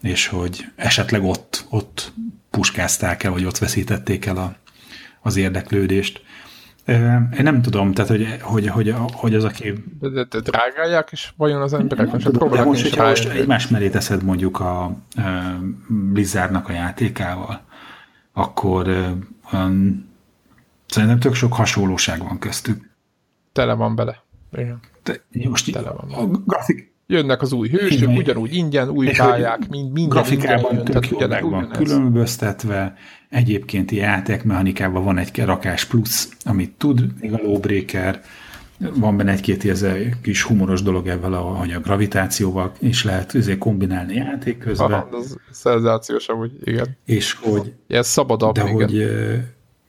[0.08, 2.13] és hogy esetleg ott, ott
[2.50, 4.56] puskázták el, vagy ott veszítették el a,
[5.22, 6.22] az érdeklődést.
[7.38, 9.74] Én nem tudom, tehát hogy, hogy, hogy, hogy az, aki...
[10.00, 12.12] De, de, de drágálják is vajon az emberek?
[12.12, 14.93] Most, tudom, de most, hogyha most egymás mellé teszed mondjuk a, a
[15.88, 17.62] Blizzardnak a játékával,
[18.34, 18.88] akkor
[19.54, 20.10] um,
[20.86, 22.89] szerintem tök sok hasonlóság van köztük.
[23.52, 24.24] Tele van bele.
[24.52, 24.80] Igen.
[25.04, 26.22] De most Tele van bele.
[26.22, 28.15] a grafik, Jönnek az új hősök, Igen.
[28.15, 32.93] ugyanúgy ingyen, új és pályák, mind, minden grafikában ingyen jön, tök jól meg van különböztetve,
[33.30, 38.22] egyébként játékmechanikában van egy rakás plusz, amit tud, még a Lawbreaker,
[38.78, 39.86] van benne egy-két ez
[40.22, 44.91] kis humoros dolog ebben, hogy a gravitációval is lehet azért kombinálni játék közben.
[44.91, 46.98] Aha, az szenzációs amúgy, igen.
[47.06, 47.74] És hogy...
[47.88, 48.74] Ez szabadabb, De igen.
[48.74, 49.10] hogy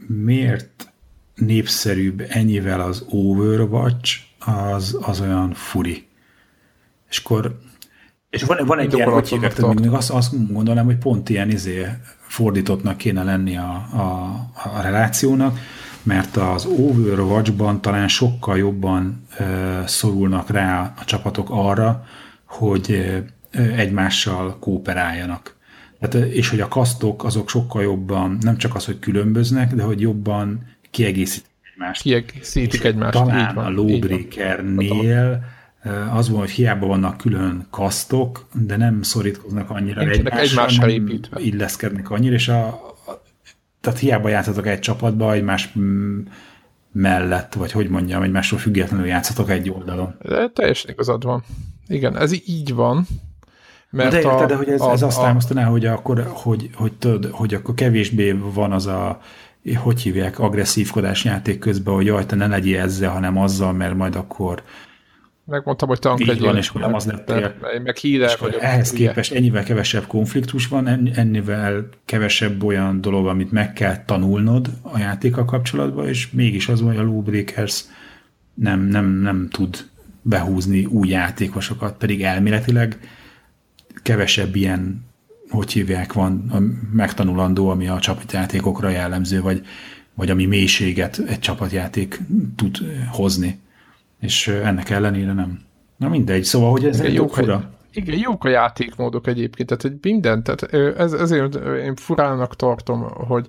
[0.07, 0.93] miért
[1.35, 6.08] népszerűbb ennyivel az Overwatch, az, az olyan furi.
[7.09, 7.59] És akkor
[8.31, 11.87] és van, van egy ilyen, hogy hívják, még azt, azt gondolom, hogy pont ilyen izé
[12.21, 14.33] fordítottnak kéne lenni a, a,
[14.65, 15.59] a relációnak,
[16.03, 22.05] mert az Overwatch-ban talán sokkal jobban uh, szorulnak rá a csapatok arra,
[22.45, 25.57] hogy uh, egymással kooperáljanak.
[26.01, 30.01] Tehát, és hogy a kasztok azok sokkal jobban, nem csak az, hogy különböznek, de hogy
[30.01, 32.03] jobban kiegészítik egymást.
[32.03, 33.13] Kiegészítik egymást.
[33.13, 35.45] Talán van, a Lawbreaker-nél
[36.13, 41.41] az van, hogy hiába vannak külön kasztok, de nem szorítkoznak annyira egymásra építve.
[41.41, 43.23] illeszkednek annyira, és a, a,
[43.81, 45.73] tehát hiába játszatok egy csapatba, egymás
[46.93, 50.15] mellett, vagy hogy mondjam, egymásról függetlenül játszatok egy oldalon.
[50.23, 51.45] De teljesen igazad van.
[51.89, 53.07] Igen, ez így van.
[53.91, 56.93] Mert de érted, a, de hogy ez, a, ez azt támasztaná, hogy akkor, hogy, hogy,
[56.93, 59.21] tudod, hogy akkor kevésbé van az a
[59.77, 64.17] hogy hívják, agresszívkodás játék közben, hogy jaj, te ne legyél ezzel, hanem azzal, mert majd
[64.17, 64.63] akkor
[65.49, 67.55] megmondtam, hogy tank Így van, és nem az lettél.
[67.83, 68.63] Meg híre vagyok.
[68.63, 74.99] Ehhez képest ennyivel kevesebb konfliktus van, ennyivel kevesebb olyan dolog, amit meg kell tanulnod a
[74.99, 77.85] játéka kapcsolatban, és mégis az van, hogy a Lawbreakers
[78.55, 79.89] nem, nem, nem tud
[80.23, 82.99] behúzni új játékosokat, pedig elméletileg
[84.03, 85.07] kevesebb ilyen,
[85.51, 86.59] hogy hívják, van a
[86.93, 89.67] megtanulandó, ami a csapatjátékokra jellemző, vagy,
[90.15, 92.21] vagy ami mélységet egy csapatjáték
[92.57, 92.79] tud
[93.11, 93.59] hozni
[94.21, 95.61] és ennek ellenére nem.
[95.97, 97.71] Na mindegy, szóval, hogy ez egy jó fura.
[97.93, 100.63] Igen, jók a játékmódok egyébként, tehát egy minden, tehát
[100.99, 103.49] ez, ezért én furának tartom, hogy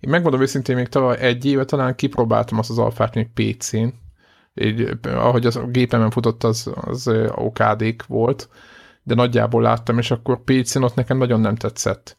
[0.00, 3.86] én megmondom őszintén, még tavaly egy éve talán kipróbáltam azt az alfát még PC-n,
[4.54, 8.48] így, ahogy az a gépemen futott, az, az okd volt,
[9.02, 12.16] de nagyjából láttam, és akkor PC-n ott nekem nagyon nem tetszett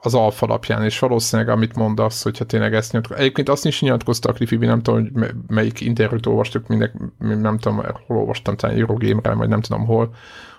[0.00, 3.22] az alfa alapján, és valószínűleg amit mondasz, hogyha tényleg ezt nyilatkoztak.
[3.22, 7.76] Egyébként azt is nyilatkozta a Cliffy nem tudom, hogy melyik interjút olvastuk, mindek, nem tudom,
[8.06, 10.14] hol olvastam, talán Eurogame-re, vagy nem tudom hol,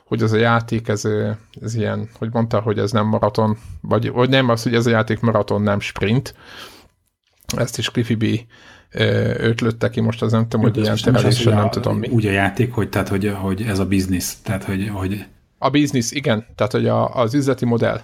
[0.06, 1.06] hogy ez a játék, ez,
[1.62, 4.90] ez ilyen, hogy mondta, hogy ez nem maraton, vagy hogy nem az, hogy ez a
[4.90, 6.36] játék maraton, nem sprint.
[7.58, 8.26] Ezt is Cliffy B
[9.38, 12.08] ötlötte ki, most az nem tudom, hogy ilyen tereléssel nem tudom mi.
[12.08, 15.26] Úgy a játék, hogy, tehát, hogy, hogy ez a biznisz, tehát hogy, hogy...
[15.58, 18.02] A biznisz, igen, tehát hogy a, az üzleti modell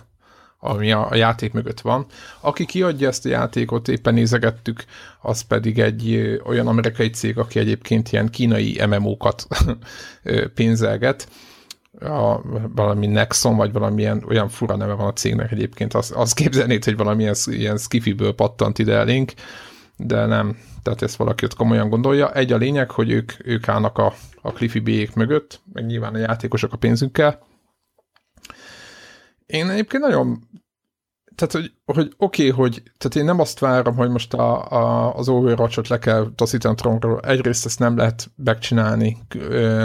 [0.63, 2.05] ami a, a játék mögött van.
[2.39, 4.83] Aki kiadja ezt a játékot, éppen nézegettük,
[5.21, 9.47] az pedig egy olyan amerikai cég, aki egyébként ilyen kínai MMO-kat
[10.55, 11.27] pénzelget.
[11.99, 12.41] A,
[12.75, 16.97] valami Nexon, vagy valamilyen olyan fura neve van a cégnek egyébként, azt az képzelnéd, hogy
[16.97, 19.31] valamilyen ilyen skifiből pattant ide elénk,
[19.97, 22.33] de nem, tehát ezt valaki ott komolyan gondolja.
[22.33, 26.73] Egy a lényeg, hogy ők, ők állnak a, a Cliffy mögött, meg nyilván a játékosok
[26.73, 27.39] a pénzünkkel,
[29.45, 30.47] én egyébként nagyon
[31.35, 35.13] tehát, hogy, hogy oké, okay, hogy tehát én nem azt várom, hogy most a, a,
[35.15, 37.19] az Overwatch-ot le kell taszítani trónról.
[37.19, 39.17] Egyrészt ezt nem lehet megcsinálni.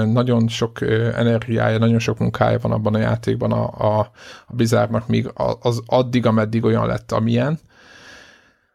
[0.04, 0.80] Nagyon sok
[1.14, 3.98] energiája, nagyon sok munkája van abban a játékban a, a,
[4.46, 7.58] a Blizzardnak, míg az addig, ameddig olyan lett, amilyen.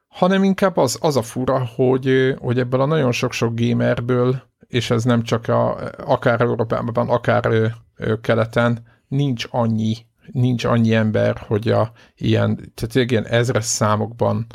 [0.08, 5.04] Hanem inkább az, az a fura, hogy, hogy ebből a nagyon sok-sok gamerből, és ez
[5.04, 7.74] nem csak a, akár Európában, akár
[8.22, 9.96] keleten, nincs annyi
[10.32, 14.46] nincs annyi ember, hogy a ilyen, tehát ilyen ezres számokban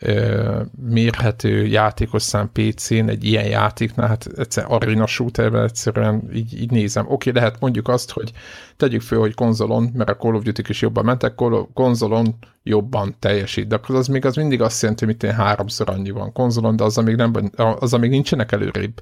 [0.00, 6.70] ö, mérhető játékos szám PC-n egy ilyen játéknál, hát egyszer arena shooterben egyszerűen így, így
[6.70, 7.04] nézem.
[7.04, 8.32] Oké, okay, lehet mondjuk azt, hogy
[8.76, 11.34] tegyük föl, hogy konzolon, mert a Call of Duty is jobban mentek,
[11.74, 16.10] konzolon jobban teljesít, de akkor az még az mindig azt jelenti, hogy én háromszor annyi
[16.10, 19.00] van konzolon, de az, még, nem, az még nincsenek előrébb.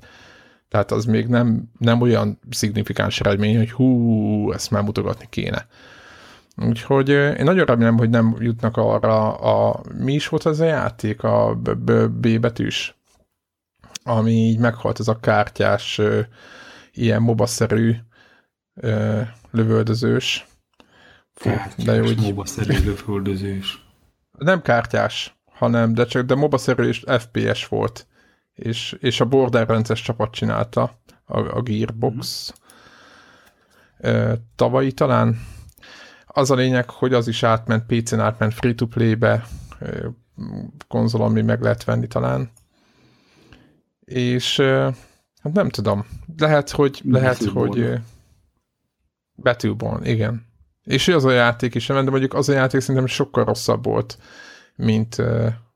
[0.68, 5.66] Tehát az még nem, nem olyan szignifikáns eredmény, hogy hú, ezt már mutogatni kéne.
[6.56, 9.80] Úgyhogy én nagyon remélem, hogy nem jutnak arra a...
[9.94, 11.22] Mi is volt az a játék?
[11.22, 11.54] A
[12.10, 12.96] B betűs?
[14.02, 16.00] Ami így meghalt, ez a kártyás,
[16.92, 17.94] ilyen mobaszerű
[19.50, 20.46] lövöldözős.
[21.34, 22.20] Kártyás, de hogy...
[22.20, 23.86] mobaszerű lövöldözős.
[24.38, 28.06] Nem kártyás, hanem, de csak de mobaszerű és FPS volt.
[28.54, 32.52] És, és a Borderlands csapat csinálta, a, a Gearbox.
[34.08, 34.32] Mm.
[34.56, 35.38] Tavalyi talán
[36.36, 39.46] az a lényeg, hogy az is átment, PC-n átment free-to-play-be,
[40.88, 42.50] konzolon mi meg lehet venni talán.
[44.04, 44.60] És
[45.42, 47.68] hát nem tudom, lehet, hogy lehet, Battleborn.
[47.68, 48.00] hogy
[49.34, 50.46] Battleborn, igen.
[50.84, 54.18] És az a játék is, de mondjuk az a játék szerintem sokkal rosszabb volt,
[54.74, 55.22] mint,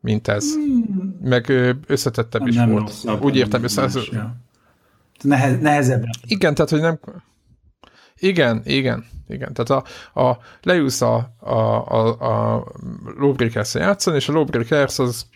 [0.00, 0.54] mint ez.
[0.54, 1.18] Hmm.
[1.22, 1.52] Meg
[1.86, 2.86] összetettebb nem, is nem volt.
[2.88, 3.98] Rosszabb, Úgy értem, össze, ez...
[5.60, 6.04] nehezebb.
[6.26, 6.98] Igen, tehát, hogy nem...
[8.20, 9.52] Igen, igen igen.
[9.52, 12.64] Tehát a, a, leülsz a, a, a, a
[13.18, 15.26] lawbreakers játszani, és a Lawbreakers az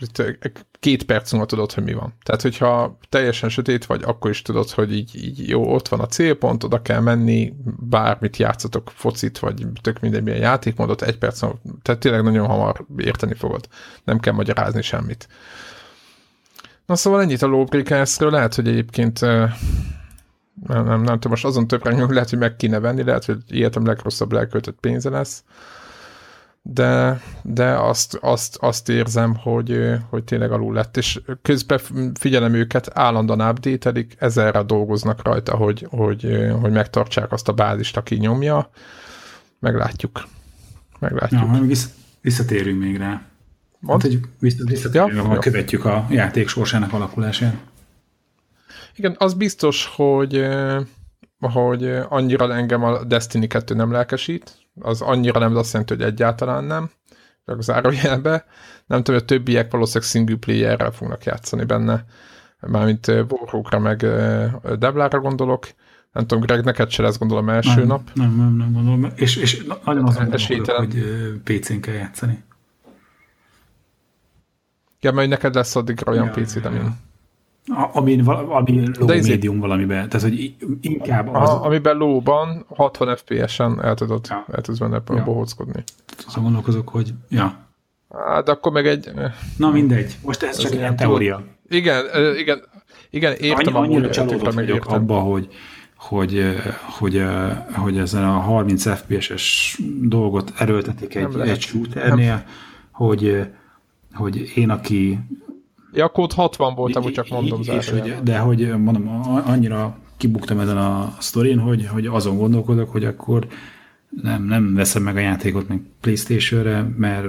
[0.80, 2.14] két perc múlva tudod, hogy mi van.
[2.22, 6.06] Tehát, hogyha teljesen sötét vagy, akkor is tudod, hogy így, így jó, ott van a
[6.06, 11.58] célpont, oda kell menni, bármit játszatok, focit, vagy tök minden milyen játékmódot, egy perc múlva,
[11.82, 13.68] tehát tényleg nagyon hamar érteni fogod.
[14.04, 15.28] Nem kell magyarázni semmit.
[16.86, 19.20] Na szóval ennyit a Lawbreakersről, lehet, hogy egyébként
[20.66, 23.86] nem, nem, nem tudom, most azon többre lehet, hogy meg kéne venni, lehet, hogy életem
[23.86, 25.44] legrosszabb elköltött pénze lesz,
[26.66, 31.80] de, de azt, azt, azt érzem, hogy, hogy tényleg alul lett, és közben
[32.14, 38.14] figyelem őket, állandóan update ezerre dolgoznak rajta, hogy, hogy, hogy megtartsák azt a bázist, aki
[38.14, 38.70] nyomja.
[39.58, 40.28] Meglátjuk.
[40.98, 41.40] Meglátjuk.
[41.52, 41.88] Ja, vissza,
[42.20, 43.22] visszatérünk még rá.
[43.86, 45.38] Hát, hogy visszatérünk, ja?
[45.38, 47.54] követjük a játék sorsának alakulását.
[48.96, 50.46] Igen, az biztos, hogy,
[51.40, 56.64] hogy annyira engem a Destiny 2 nem lelkesít, az annyira nem, azt jelenti, hogy egyáltalán
[56.64, 56.90] nem,
[57.46, 58.44] csak zárójelbe.
[58.86, 62.04] Nem tudom, hogy a többiek valószínűleg single player fognak játszani benne,
[62.60, 63.98] mármint Warhawkra meg
[64.78, 65.66] Deblára gondolok.
[66.12, 68.10] Nem tudom, Greg, neked se lesz gondolom első nem, nap.
[68.14, 69.12] Nem, nem, nem gondolom.
[69.14, 71.04] És, és nagyon azon gondolok, hogy
[71.44, 72.44] PC-n kell játszani.
[75.00, 76.80] Ja, mert neked lesz addig olyan ja, PC-t, amin...
[76.80, 76.96] Ja
[77.72, 81.48] ami, ami low De médium valamiben, tehát hogy inkább az...
[81.48, 84.44] A, amiben lóban 60 FPS-en el tudod, ja.
[84.52, 85.22] el tudsz benne ja.
[85.22, 85.84] bohóckodni.
[86.26, 87.56] Azon gondolkozok, hogy ja.
[88.26, 89.10] Hát akkor meg egy...
[89.56, 91.42] Na mindegy, most ez, ez csak ilyen teória.
[91.68, 92.04] Igen,
[92.36, 92.62] igen,
[93.10, 95.48] igen, értem Annyi, annyira csalódott vagyok abba, hogy,
[95.96, 96.44] hogy,
[96.98, 97.24] hogy,
[97.72, 102.44] hogy ezen a 30 FPS-es dolgot erőltetik egy, egy shooternél,
[102.90, 103.46] hogy,
[104.12, 105.18] hogy én, aki
[105.94, 110.76] Ja, kód 60 volt, amúgy csak mondom és, hogy, De hogy mondom, annyira kibuktam ezen
[110.76, 113.46] a sztorin, hogy, hogy azon gondolkodok, hogy akkor
[114.22, 117.26] nem, nem veszem meg a játékot meg Playstation-re, mert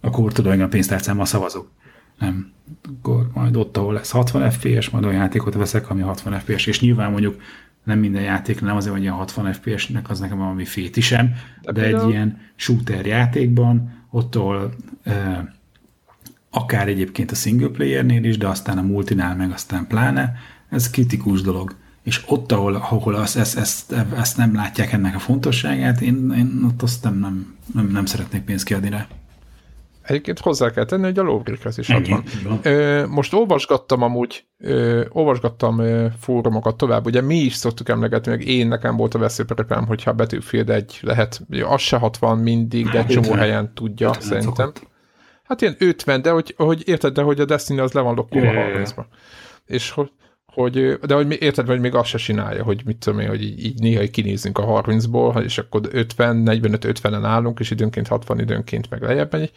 [0.00, 1.70] akkor tudom, hogy a pénztárcámmal szavazok.
[2.18, 2.52] Nem.
[2.98, 6.80] Akkor majd ott, ahol lesz 60 FPS, majd olyan játékot veszek, ami 60 FPS, és
[6.80, 7.40] nyilván mondjuk
[7.84, 11.82] nem minden játék, nem azért, hogy ilyen 60 FPS-nek az nekem valami fétisem, de, de
[11.82, 15.38] egy ilyen shooter játékban, ott, ahol eh,
[16.56, 20.32] akár egyébként a single playernél is, de aztán a multinál meg aztán pláne,
[20.70, 21.74] ez kritikus dolog.
[22.02, 26.62] És ott, ahol, ahol ezt, ezt, ezt, ezt nem látják ennek a fontosságát, én, én
[26.64, 29.06] ott azt nem, nem, nem, nem szeretnék pénzt kiadni rá.
[30.02, 32.24] Egyébként hozzá kell tenni, hogy a lóbrikhez is ott van.
[32.62, 38.46] Ö, most olvasgattam amúgy, ö, olvasgattam ö, fórumokot tovább, ugye mi is szoktuk emlegetni, meg
[38.46, 43.32] én nekem volt a veszőperepem, hogyha Battlefield egy lehet, az se 60 mindig, de csomó
[43.32, 44.54] helyen tudja, szerintem.
[44.54, 44.94] Szokott.
[45.46, 48.52] Hát ilyen 50, de hogy, hogy érted, de hogy a Destiny az le van lokkolva
[48.52, 48.82] yeah.
[48.82, 49.04] 30-ba.
[49.66, 50.10] És hogy,
[50.46, 53.64] hogy, de hogy érted, hogy még azt se csinálja, hogy mit tudom én, hogy így,
[53.64, 59.02] így néha kinézünk a 30-ból, és akkor 50, 45-50-en állunk, és időnként 60 időnként meg
[59.02, 59.52] lejjebb megy,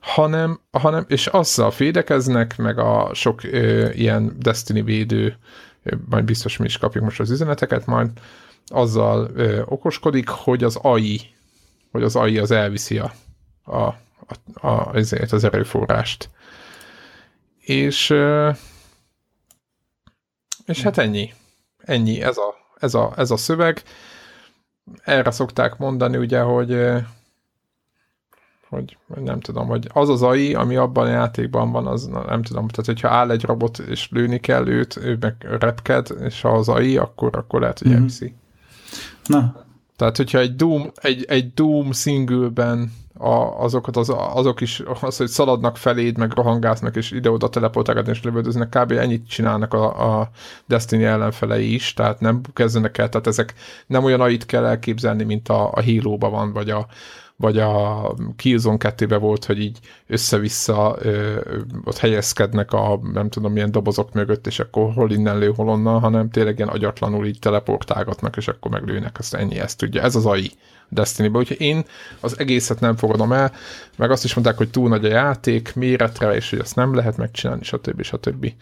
[0.00, 5.36] hanem, hanem és azzal fédekeznek, meg a sok ö, ilyen Destiny védő,
[5.82, 8.10] ö, majd biztos mi is kapjuk most az üzeneteket, majd
[8.66, 11.20] azzal ö, okoskodik, hogy az AI,
[11.90, 13.12] hogy az AI az elviszi a,
[13.72, 13.94] a
[14.26, 16.30] a, a, ezért az erőforrást.
[17.58, 18.14] És,
[20.64, 21.32] és hát ennyi.
[21.78, 23.82] Ennyi, ez a, ez a, ez a szöveg.
[25.02, 27.02] erre szokták mondani, ugye, hogy
[28.70, 32.68] hogy nem tudom, hogy az az AI, ami abban a játékban van, az nem tudom,
[32.68, 36.68] tehát hogyha áll egy robot és lőni kell őt, ő meg repked, és ha az
[36.68, 37.96] AI, akkor, akkor lehet, hogy mm-hmm.
[37.96, 38.34] elviszi.
[39.26, 39.64] Na.
[39.96, 45.28] Tehát, hogyha egy Doom, egy, egy Doom singleben a, azokat az, azok is, az, hogy
[45.28, 48.92] szaladnak feléd, meg rohangásznak, és ide-oda teleportálgatni és lövöldöznek, kb.
[48.92, 50.30] ennyit csinálnak a, a
[50.66, 53.54] Destiny ellenfelei is, tehát nem kezdenek el, tehát ezek
[53.86, 56.86] nem olyan ait kell elképzelni, mint a, a Halo-ba van, vagy a,
[57.36, 58.02] vagy a
[58.36, 61.40] Killzone 2 volt, hogy így össze-vissza ö,
[61.84, 66.00] ott helyezkednek a nem tudom milyen dobozok mögött, és akkor hol innen lő, hol onnan,
[66.00, 70.02] hanem tényleg ilyen agyatlanul így teleportálgatnak, és akkor meglőnek, azt ennyi, ezt tudja.
[70.02, 70.50] Ez az AI
[70.90, 71.38] Destiny-be.
[71.38, 71.84] Úgyhogy én
[72.20, 73.52] az egészet nem fogadom el,
[73.96, 77.16] meg azt is mondták, hogy túl nagy a játék méretre, és hogy ezt nem lehet
[77.16, 78.02] megcsinálni, stb.
[78.02, 78.52] stb.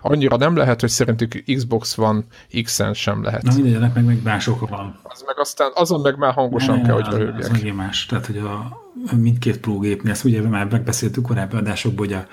[0.00, 2.24] Annyira nem lehet, hogy szerintük Xbox van,
[2.62, 3.42] X-en sem lehet.
[3.42, 5.00] Na mindegy, meg, meg más oka van.
[5.02, 7.38] Az meg aztán, azon meg már hangosan ne, kell, hogy röhögjek.
[7.38, 8.06] Az megint más.
[8.06, 12.26] Tehát, hogy a mindkét Pro gépnél, ezt ugye már megbeszéltük korábbi adásokban, hogy a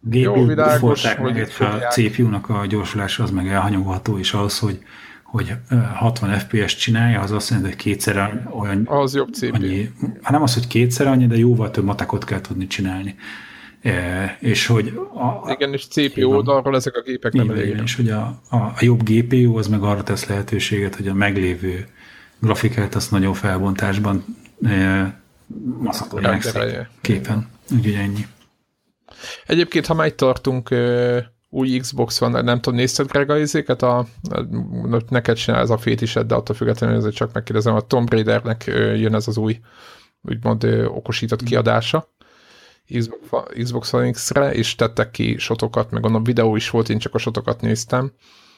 [0.00, 4.78] GPU forták meg egy a CPU-nak a gyorsulása az meg elhanyagolható, és az, hogy
[5.30, 5.54] hogy
[5.94, 8.86] 60 FPS csinálja, az azt jelenti, hogy kétszer olyan...
[8.86, 9.54] Az jobb CPU.
[9.54, 9.90] Annyi,
[10.22, 13.14] hát nem az, hogy kétszer annyi, de jóval több matekot kell tudni csinálni.
[13.82, 14.92] E, és hogy...
[15.14, 17.80] A, igen, és CPU oldalról ezek a gépek nem elég.
[17.82, 21.86] És hogy a, a, a jobb GPU az meg arra tesz lehetőséget, hogy a meglévő
[22.38, 24.24] grafikát azt nagyon felbontásban
[24.62, 25.20] e,
[25.78, 26.52] maszatolják
[27.00, 27.48] képen.
[27.76, 28.26] Úgyhogy ennyi.
[29.46, 30.68] Egyébként, ha majd tartunk
[31.50, 33.82] új Xbox van, nem tudom, nézted Greg a izéket?
[33.82, 34.06] A,
[35.08, 38.64] neked csinál ez a fétised, de attól függetlenül ezért csak megkérdezem, a Tomb Raidernek
[38.96, 39.60] jön ez az új,
[40.22, 42.08] úgymond okosított kiadása.
[42.98, 47.14] Xbox, Xbox One X-re, és tettek ki sotokat, meg a videó is volt, én csak
[47.14, 48.12] a sotokat néztem,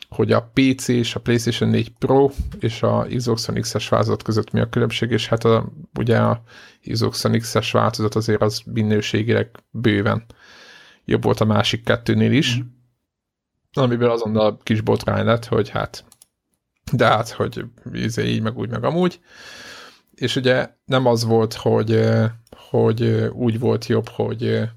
[0.09, 2.31] hogy a PC és a PlayStation 4 Pro
[2.61, 6.43] és a Xbox One X-es változat között mi a különbség, és hát a, ugye a
[6.91, 10.25] Xbox One X-es változat azért az minőségileg bőven
[11.05, 12.59] jobb volt a másik kettőnél is.
[12.59, 12.81] Mm
[13.73, 16.05] amiből azonnal kis botrány lett, hogy hát,
[16.93, 17.65] de hát, hogy
[17.95, 19.21] íze így, meg úgy, meg amúgy.
[20.15, 22.09] És ugye nem az volt, hogy,
[22.57, 23.03] hogy
[23.33, 24.69] úgy volt jobb, hogy,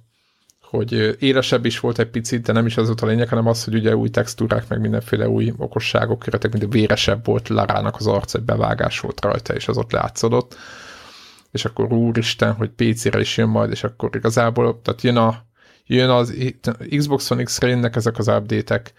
[0.62, 3.64] hogy élesebb is volt egy picit, de nem is az volt a lényeg, hanem az,
[3.64, 8.08] hogy ugye új textúrák, meg mindenféle új okosságok jöttek, mint a véresebb volt Larának az
[8.08, 10.56] arc, egy bevágás volt rajta, és az ott látszódott.
[11.52, 15.45] És akkor úristen, hogy PC-re is jön majd, és akkor igazából, tehát jön a,
[15.86, 16.36] jön az
[16.98, 18.94] Xbox One X-re jönnek ezek az update-ek,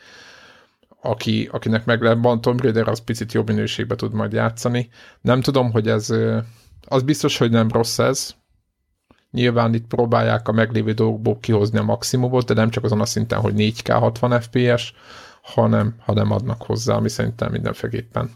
[1.02, 4.88] aki, akinek meg lehet van Tomb Raider, az picit jobb minőségbe tud majd játszani.
[5.20, 6.14] Nem tudom, hogy ez,
[6.88, 8.34] az biztos, hogy nem rossz ez.
[9.30, 13.40] Nyilván itt próbálják a meglévő dolgokból kihozni a maximumot, de nem csak azon a szinten,
[13.40, 14.94] hogy 4K 60 FPS,
[15.42, 18.30] hanem, hanem adnak hozzá, ami szerintem mindenféleképpen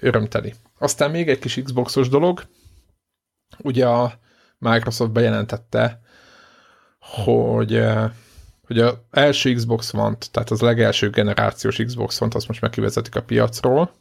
[0.00, 0.54] örömteli.
[0.78, 2.46] Aztán még egy kis Xboxos dolog.
[3.58, 4.12] Ugye a
[4.58, 6.00] Microsoft bejelentette,
[7.04, 8.10] hogy, eh,
[8.66, 13.22] hogy az első Xbox van, tehát az legelső generációs Xbox van, azt most megkivezetik a
[13.22, 13.92] piacról,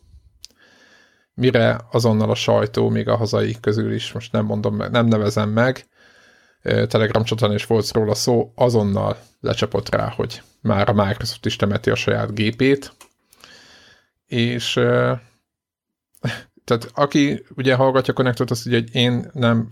[1.33, 5.87] mire azonnal a sajtó, még a hazai közül is, most nem mondom, nem nevezem meg,
[6.61, 11.55] eh, Telegram csatornán is volt róla szó, azonnal lecsapott rá, hogy már a Microsoft is
[11.55, 12.93] temeti a saját gépét,
[14.27, 15.19] és eh,
[16.63, 19.67] tehát aki ugye hallgatja Connectot, azt ugye, hogy én nem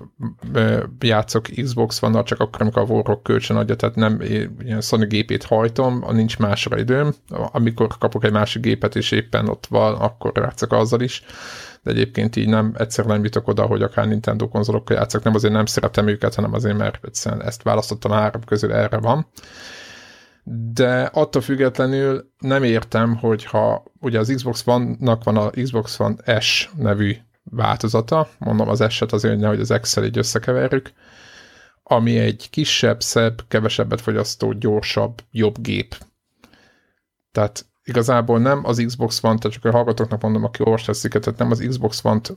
[0.99, 4.21] játszok Xbox van csak akkor, amikor a Warrock kölcsön adja, tehát nem
[4.59, 7.13] ilyen Sony gépét hajtom, nincs másra időm.
[7.29, 11.23] Amikor kapok egy másik gépet, és éppen ott van, akkor játszok azzal is.
[11.83, 15.53] De egyébként így nem, egyszer nem jutok oda, hogy akár Nintendo konzolokkal játszok, nem azért
[15.53, 19.27] nem szeretem őket, hanem azért, mert egyszerűen ezt választottam három közül, erre van
[20.53, 26.69] de attól függetlenül nem értem, hogyha ugye az Xbox One-nak van a Xbox One S
[26.77, 30.91] nevű változata, mondom az S-et azért, hogy nehogy az Excel így összekeverjük,
[31.83, 35.95] ami egy kisebb, szebb, kevesebbet fogyasztó, gyorsabb, jobb gép.
[37.31, 41.51] Tehát igazából nem az Xbox One, tehát csak a hallgatóknak mondom, aki olvasta tehát nem
[41.51, 42.35] az Xbox One-t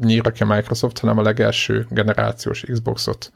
[0.00, 3.32] nyírja ki a Microsoft, hanem a legelső generációs Xboxot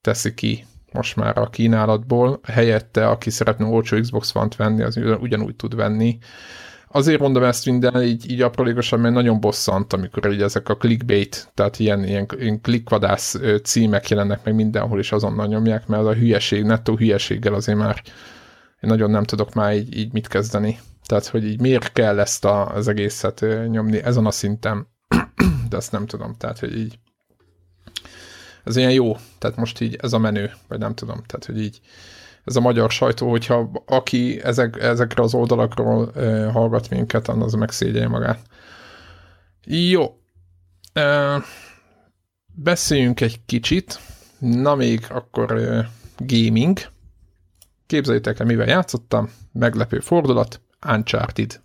[0.00, 5.56] teszi ki most már a kínálatból, helyette, aki szeretne olcsó Xbox One-t venni, az ugyanúgy
[5.56, 6.18] tud venni.
[6.88, 11.50] Azért mondom ezt minden így, így aprólékosan, mert nagyon bosszant, amikor így ezek a clickbait,
[11.54, 16.14] tehát ilyen, ilyen, ilyen klikkvadász címek jelennek meg mindenhol, és azonnal nyomják, mert az a
[16.14, 18.02] hülyeség, nettó hülyeséggel azért már
[18.84, 20.78] én nagyon nem tudok már így, így mit kezdeni.
[21.06, 24.86] Tehát, hogy így miért kell ezt a, az egészet nyomni ezen a szinten,
[25.70, 26.34] de ezt nem tudom.
[26.38, 26.98] Tehát, hogy így
[28.64, 31.80] ez ilyen jó, tehát most így ez a menő, vagy nem tudom, tehát hogy így
[32.44, 38.08] ez a magyar sajtó, hogyha aki ezek, ezekre az oldalakról e, hallgat minket, az megszégyelje
[38.08, 38.38] magát.
[39.64, 40.18] Jó.
[40.94, 41.42] Uh,
[42.54, 44.00] beszéljünk egy kicsit.
[44.38, 45.84] Na még akkor uh,
[46.16, 46.78] gaming.
[47.86, 49.30] Képzeljétek el, mivel játszottam.
[49.52, 50.60] Meglepő fordulat.
[50.86, 51.60] Uncharted.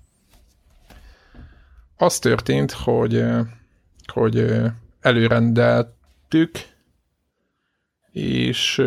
[1.97, 3.26] Az történt, hogy,
[4.06, 4.52] hogy
[5.00, 6.52] előrendeltük,
[8.12, 8.84] és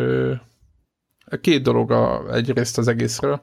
[1.41, 3.41] két dolog a, egyrészt az egészről.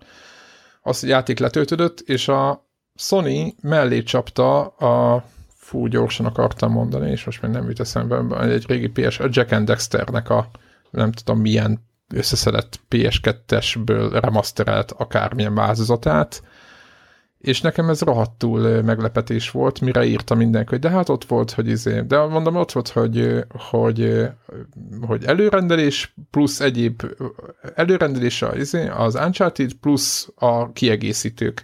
[0.82, 5.24] Az játék letöltődött, és a Sony mellé csapta a
[5.56, 9.52] fú, gyorsan akartam mondani, és most még nem jut eszembe, egy régi PS, a Jack
[9.52, 10.50] and Dexternek a
[10.90, 16.44] nem tudom milyen összeszedett PS2-esből remasterelt akármilyen változatát,
[17.40, 21.68] és nekem ez rohadtul meglepetés volt, mire írta mindenki, hogy de hát ott volt, hogy
[21.68, 24.28] izé, de mondom, ott volt, hogy, hogy,
[25.02, 27.02] hogy előrendelés plusz egyéb
[27.76, 31.64] előrendelés az, izé, az Uncharted plusz a kiegészítők.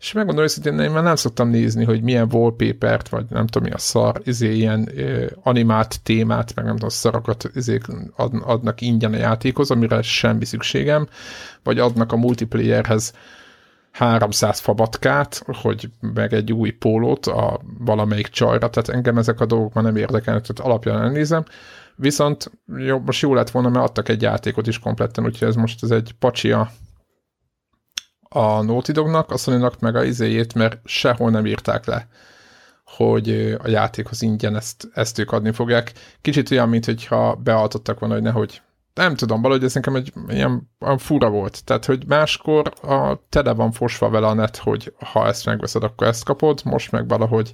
[0.00, 3.74] És megmondom őszintén, én már nem szoktam nézni, hogy milyen wallpaper-t, vagy nem tudom mi
[3.74, 7.80] a szar, izé, ilyen ö, animált témát, meg nem tudom, szarokat izé,
[8.16, 11.08] ad, adnak ingyen a játékhoz, amire semmi szükségem,
[11.62, 13.12] vagy adnak a multiplayerhez
[13.94, 19.72] 300 fabatkát, hogy meg egy új pólót a valamelyik csajra, tehát engem ezek a dolgok
[19.72, 21.44] már nem érdekelnek, tehát alapján elnézem.
[21.96, 25.82] Viszont jó, most jó lett volna, mert adtak egy játékot is kompletten, úgyhogy ez most
[25.82, 26.70] ez egy pacsia
[28.28, 32.08] a Naughty Dognak, a sony meg a izéjét, mert sehol nem írták le,
[32.84, 35.92] hogy a játékhoz ingyen ezt, ezt ők adni fogják.
[36.20, 38.62] Kicsit olyan, mint hogyha bealtottak volna, hogy nehogy
[38.94, 41.64] nem tudom, valahogy ez nekem egy ilyen fura volt.
[41.64, 46.06] Tehát, hogy máskor a tele van fosva vele a net, hogy ha ezt megveszed, akkor
[46.06, 47.52] ezt kapod, most meg valahogy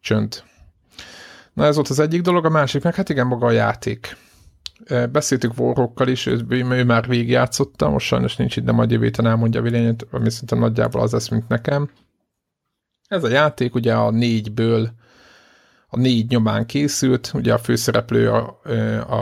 [0.00, 0.42] csönd.
[1.52, 4.16] Na ez volt az egyik dolog, a másik meg hát igen, maga a játék.
[5.10, 9.26] Beszéltük Warhawkkal is, ő, ő már végigjátszotta, most sajnos nincs itt, de majd jövő héten
[9.26, 11.90] elmondja a véleményét, ami szerintem nagyjából az lesz, mint nekem.
[13.08, 14.90] Ez a játék ugye a négyből
[15.90, 18.60] a négy nyomán készült, ugye a főszereplő a,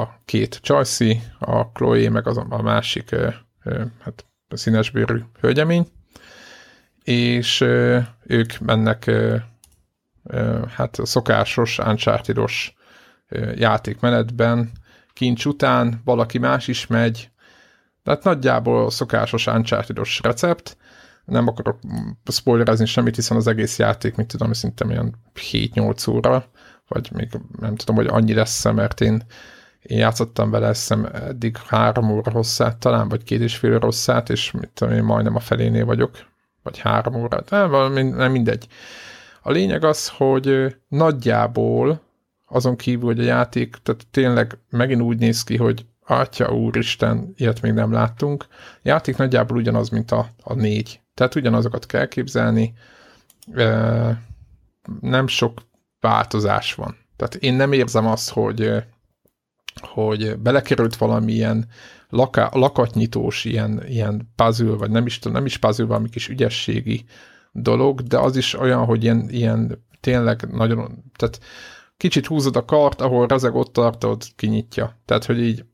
[0.01, 3.15] a két Chelsea, a Chloe, meg az a másik
[4.01, 5.87] hát a színesbőrű hölgyemény,
[7.05, 7.61] és
[8.27, 9.11] ők mennek
[10.69, 12.39] hát a szokásos, uncharted
[13.55, 14.71] játékmenetben,
[15.13, 17.31] kincs után valaki más is megy,
[18.03, 20.77] tehát nagyjából szokásos uncharted recept,
[21.27, 21.79] nem akarok
[22.27, 25.15] spoilerezni semmit, hiszen az egész játék, mit tudom, szinte olyan
[25.53, 26.45] 7-8 óra,
[26.89, 27.29] vagy még
[27.61, 29.23] nem tudom, hogy annyi lesz mert én,
[29.83, 34.31] én játszottam vele, eszem eddig három óra hosszát talán, vagy két és fél óra hosszát,
[34.31, 36.11] és mit tudom, én majdnem a felénél vagyok,
[36.63, 38.67] vagy három óra, de valami, nem mindegy.
[39.43, 42.01] A lényeg az, hogy nagyjából
[42.47, 47.63] azon kívül, hogy a játék, tehát tényleg megint úgy néz ki, hogy Atya úristen, ilyet
[47.63, 48.47] még nem láttunk.
[48.51, 51.01] A játék nagyjából ugyanaz, mint a, a négy.
[51.17, 52.73] Tehát ugyanazokat kell képzelni.
[55.01, 55.63] Nem sok
[56.01, 56.97] változás van.
[57.17, 58.85] Tehát én nem érzem azt, hogy,
[59.81, 61.69] hogy belekerült valamilyen
[62.09, 67.05] laka, lakatnyitós ilyen, ilyen puzzle, vagy nem is, nem is puzzle, valami kis ügyességi
[67.53, 71.41] dolog, de az is olyan, hogy ilyen, ilyen tényleg nagyon, tehát
[71.97, 74.97] kicsit húzod a kart, ahol rezeg ott tartod, kinyitja.
[75.05, 75.65] Tehát, hogy így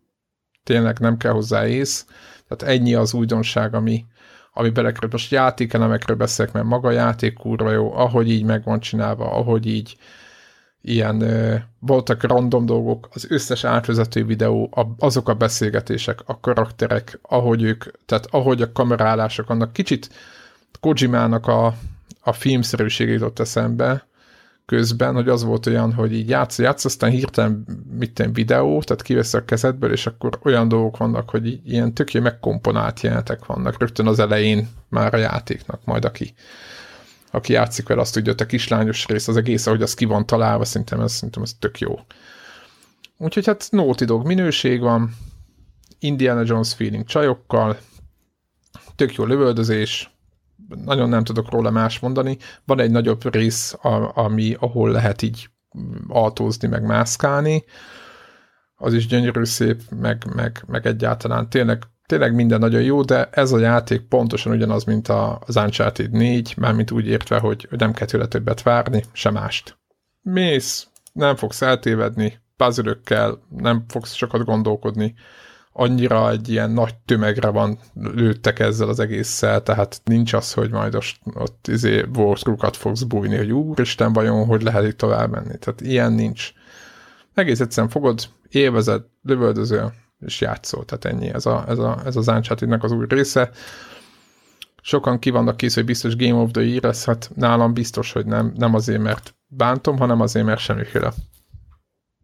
[0.63, 2.07] tényleg nem kell hozzá ész.
[2.49, 4.05] Tehát ennyi az újdonság, ami,
[4.53, 5.13] ami belekerült.
[5.13, 9.67] Most játékelemekről beszélek, mert maga a játék kurva jó, ahogy így meg van csinálva, ahogy
[9.67, 9.97] így
[10.83, 17.19] ilyen ö, voltak random dolgok, az összes átvezető videó, a, azok a beszélgetések, a karakterek,
[17.23, 20.11] ahogy ők, tehát ahogy a kamerálások annak kicsit
[20.81, 21.75] Kojimának a,
[22.21, 24.07] a filmszerűségét jutott eszembe,
[24.67, 27.65] közben, hogy az volt olyan, hogy így játsz, játsz, aztán hirtelen
[27.99, 32.13] mit tenni videó, tehát kivesz a kezedből, és akkor olyan dolgok vannak, hogy ilyen tök
[32.13, 36.35] megkomponált jelentek vannak rögtön az elején már a játéknak, majd aki,
[37.31, 40.27] aki játszik vele, azt tudja, hogy a kislányos rész, az egész, ahogy az ki van
[40.27, 41.99] találva, szerintem ez, szerintem ez tök jó.
[43.19, 45.17] Úgyhogy hát Naughty Dog minőség van,
[45.99, 47.79] Indiana Jones feeling csajokkal,
[48.97, 50.12] tök jó lövöldözés,
[50.85, 52.37] nagyon nem tudok róla más mondani.
[52.65, 53.77] Van egy nagyobb rész,
[54.15, 55.51] ami, ahol lehet így
[56.09, 57.65] autózni, meg mászkálni.
[58.75, 63.53] Az is gyönyörű szép, meg, meg, meg egyáltalán tényleg, tényleg minden nagyon jó, de ez
[63.53, 68.27] a játék pontosan ugyanaz, mint az Uncharted 4, mármint úgy értve, hogy nem kell tőle
[68.27, 69.79] többet várni, se mást.
[70.23, 72.97] Mész, nem fogsz eltévedni, puzzle
[73.49, 75.15] nem fogsz sokat gondolkodni,
[75.73, 80.95] annyira egy ilyen nagy tömegre van lőttek ezzel az egésszel, tehát nincs az, hogy majd
[80.95, 85.59] ott, ott izé walkthrough fogsz bújni, hogy úristen, vajon hogy lehet itt tovább menni.
[85.59, 86.53] Tehát ilyen nincs.
[87.35, 90.85] Egész egyszerűen fogod, élvezed, lövöldözöl, és játszol.
[90.85, 93.51] Tehát ennyi, ez, a, ez, a, ez az uncharted az új része.
[94.83, 98.27] Sokan ki vannak kész, hogy biztos Game of the Year lesz, hát nálam biztos, hogy
[98.27, 101.13] nem, nem azért, mert bántom, hanem azért, mert semmiféle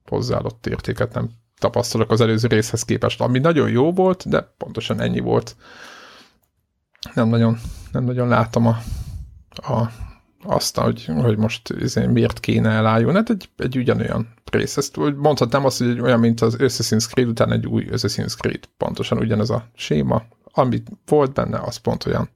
[0.05, 5.20] hozzáadott értéket nem tapasztalok az előző részhez képest, ami nagyon jó volt, de pontosan ennyi
[5.20, 5.56] volt.
[7.14, 7.59] Nem nagyon,
[7.92, 8.78] nem nagyon látom a,
[9.50, 9.90] a,
[10.42, 13.14] azt, hogy, hogy most izé, miért kéne elálljon.
[13.14, 14.76] Hát egy, egy ugyanolyan rész.
[14.76, 18.64] Ezt mondhatnám azt, hogy olyan, mint az Assassin's Creed után egy új Assassin's Creed.
[18.76, 20.22] Pontosan ugyanez a séma.
[20.44, 22.28] Amit volt benne, az pont olyan.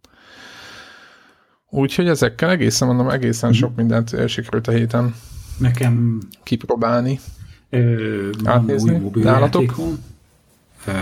[1.69, 3.53] Úgyhogy ezekkel egészen mondom, egészen mm.
[3.53, 5.15] sok mindent sikerült a héten
[5.59, 7.21] Nekem kipróbálni.
[7.75, 8.99] Ö, Átnézni?
[9.15, 9.75] új Nálatok?
[10.87, 10.93] Ö,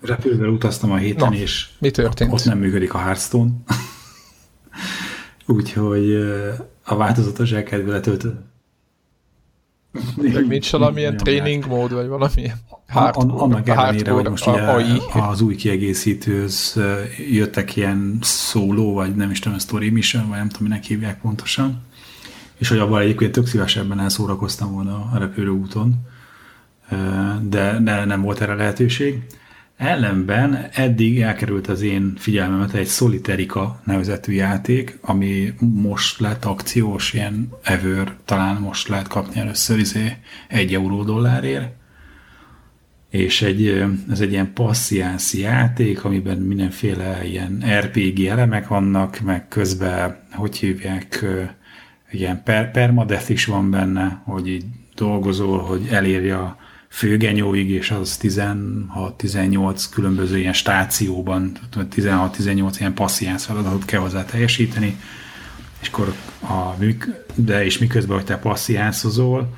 [0.00, 2.32] repülővel utaztam a héten, Na, és mi történt?
[2.32, 3.50] ott nem működik a Hearthstone.
[5.46, 6.14] Úgyhogy
[6.84, 8.48] a változatos elkedve letöltött.
[10.16, 12.56] Meg nincs valamilyen tréning mód, vagy valamilyen
[12.92, 15.00] an- annak ellenére, hogy most ugye AI.
[15.12, 16.80] az új kiegészítőhöz
[17.30, 21.80] jöttek ilyen szóló, vagy nem is tudom, story mission, vagy nem tudom, minek hívják pontosan,
[22.60, 25.94] és hogy abban egyébként tök szívesebben elszórakoztam volna a repülőúton,
[27.42, 29.22] de, de nem volt erre lehetőség.
[29.76, 37.48] Ellenben eddig elkerült az én figyelmemet egy Soliterika nevezetű játék, ami most lett akciós, ilyen
[37.62, 40.16] ever, talán most lehet kapni először izé
[40.48, 41.72] egy euró dollárért,
[43.10, 50.18] és egy, ez egy ilyen passziánsz játék, amiben mindenféle ilyen RPG elemek vannak, meg közben,
[50.32, 51.24] hogy hívják,
[52.10, 56.56] ilyen per, permadeath is van benne, hogy így dolgozol, hogy elérje a
[56.88, 64.96] főgenyóig, és az 16-18 különböző ilyen stációban, 16-18 ilyen passziánsz feladatot kell hozzá teljesíteni,
[65.80, 66.84] és akkor a,
[67.34, 69.56] de és miközben, hogy te passziánszozol,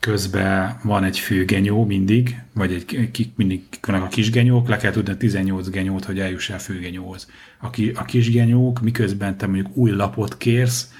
[0.00, 4.76] közben van egy fő genyó mindig, vagy egy, ki, mindig vannak a kis genyók, le
[4.76, 7.30] kell tudni a 18 genyót, hogy eljuss el főgenyóhoz.
[7.58, 10.92] A, ki, a kis genyók, miközben te mondjuk új lapot kérsz,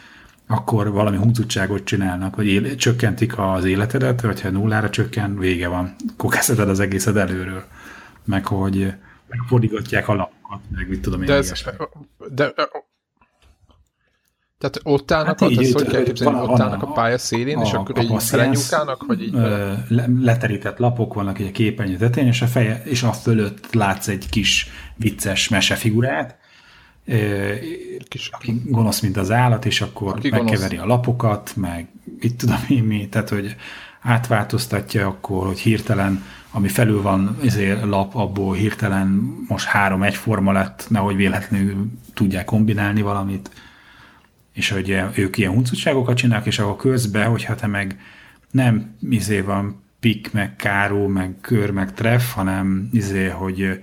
[0.51, 5.95] akkor valami huncutságot csinálnak, hogy éle, csökkentik az életedet, vagy ha nullára csökken, vége van.
[6.29, 7.65] Kezdheted az egészet előről.
[8.25, 8.95] Meg hogy
[9.29, 11.27] megfordítgatják a lapokat, meg mit tudom én.
[11.27, 11.53] De, ez,
[12.35, 12.53] de
[14.61, 17.19] tehát ott állnak, hát így, ezt hogy kell képzelni, van, ott állnak a, a pálya
[17.19, 19.73] szélén, a, és akkor a így belenyúkálnak, vagy így ö,
[20.21, 24.29] leterített lapok vannak egy a képernyő tetején, és a, feje, és a fölött látsz egy
[24.31, 26.39] kis vicces mesefigurát,
[28.09, 30.91] kis, aki gonosz, mint az állat, és akkor aki megkeveri gonosz.
[30.91, 31.89] a lapokat, meg
[32.21, 33.57] itt tudom én mi, tehát hogy
[34.01, 39.07] átváltoztatja akkor, hogy hirtelen, ami felül van ezért lap, abból hirtelen
[39.49, 43.51] most három egyforma lett, nehogy véletlenül tudják kombinálni valamit,
[44.53, 48.01] és hogy ők ilyen huncutságokat csinálnak, és akkor közben, hogyha te meg
[48.51, 53.81] nem izé van pik, meg káró, meg kör, meg treff, hanem izé, hogy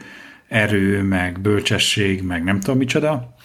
[0.47, 3.35] erő, meg bölcsesség, meg nem tudom micsoda,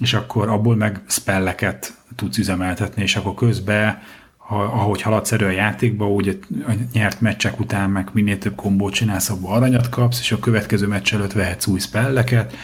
[0.00, 3.98] és akkor abból meg spelleket tudsz üzemeltetni, és akkor közben,
[4.36, 8.94] ha, ahogy haladsz erő a játékba, úgy a nyert meccsek után meg minél több kombót
[8.94, 12.56] csinálsz, abból aranyat kapsz, és a következő meccs előtt vehetsz új spelleket,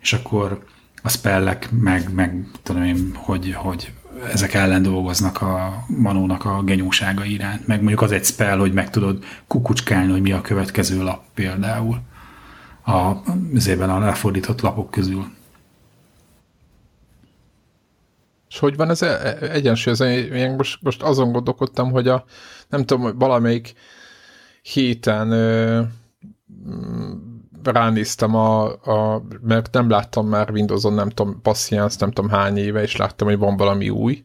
[0.00, 0.64] és akkor
[1.02, 3.92] a spellek meg, meg tudom én, hogy, hogy
[4.32, 7.66] ezek ellen dolgoznak a manónak a genyósága iránt.
[7.66, 12.00] Meg mondjuk az egy spell, hogy meg tudod kukucskálni, hogy mi a következő lap például
[12.84, 13.12] a,
[13.54, 15.24] azért a lefordított lapok közül.
[18.48, 20.08] És hogy van ez e- e- egyensúly?
[20.14, 22.24] Én most, most azon gondolkodtam, hogy a,
[22.68, 23.74] nem tudom, hogy valamelyik
[24.62, 25.82] héten ö,
[27.62, 32.82] ránéztem a, a, mert nem láttam már Windowson, nem tudom, Patience, nem tudom hány éve,
[32.82, 34.24] és láttam, hogy van valami új,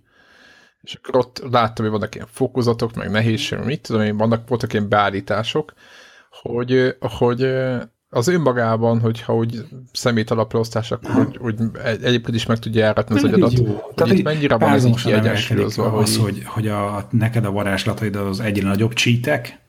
[0.81, 4.73] és akkor ott láttam, hogy vannak ilyen fokozatok, meg nehézség, mit tudom én, vannak, voltak
[4.73, 5.73] ilyen beállítások,
[6.41, 7.41] hogy, hogy
[8.09, 13.15] az önmagában, hogyha úgy szemét alapra osztás, akkor hogy, hogy egyébként is meg tudja járatni
[13.15, 13.53] az agyadat.
[13.95, 15.91] Tehát itt mennyire van ez így kiegyensúlyozva?
[15.91, 19.59] Az, hogy, hogy, hogy a, neked a varázslataid az egyre nagyobb csítek,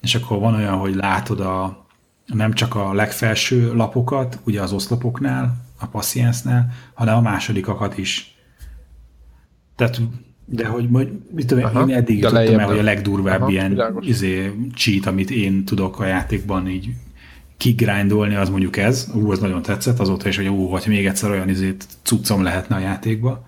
[0.00, 1.86] és akkor van olyan, hogy látod a,
[2.26, 8.36] nem csak a legfelső lapokat, ugye az oszlopoknál, a passziensznál, hanem a másodikakat is.
[9.76, 10.00] Tehát,
[10.44, 13.82] de hogy majd, mit tudom, Aha, én eddig tudtam el, hogy a legdurvább Aha, ilyen
[14.00, 16.88] izé, cheat, amit én tudok a játékban így
[17.58, 19.08] kigrindolni, az mondjuk ez.
[19.14, 22.76] Ú, az nagyon tetszett, azóta is, hogy ú, vagy még egyszer olyan izét cuccom lehetne
[22.76, 23.46] a játékba.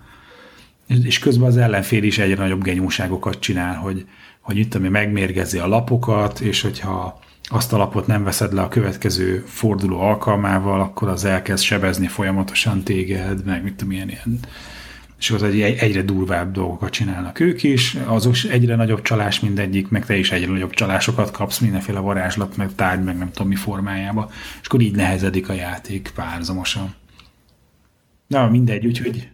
[0.87, 4.05] És közben az ellenfél is egyre nagyobb genyóságokat csinál, hogy,
[4.41, 8.67] hogy itt ami megmérgezi a lapokat, és hogyha azt a lapot nem veszed le a
[8.67, 14.39] következő forduló alkalmával, akkor az elkezd sebezni folyamatosan téged, meg mit tudom, ilyen, ilyen
[15.21, 20.05] és az egy, egyre durvább dolgokat csinálnak ők is, azok egyre nagyobb csalás mindegyik, meg
[20.05, 24.31] te is egyre nagyobb csalásokat kapsz mindenféle varázslat, meg tárgy, meg nem tudom mi formájába,
[24.61, 26.93] és akkor így nehezedik a játék párzamosan.
[28.27, 29.29] Na, mindegy, úgyhogy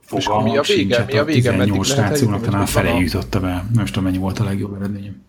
[0.00, 0.96] Fogalmam mi a vége?
[0.96, 1.50] sincs, Mi a vége?
[1.50, 3.64] Meddig 18 lehet eljutni, stációnak talán fele jutotta be.
[3.72, 5.22] Nem is tudom, mennyi volt a legjobb eredményem.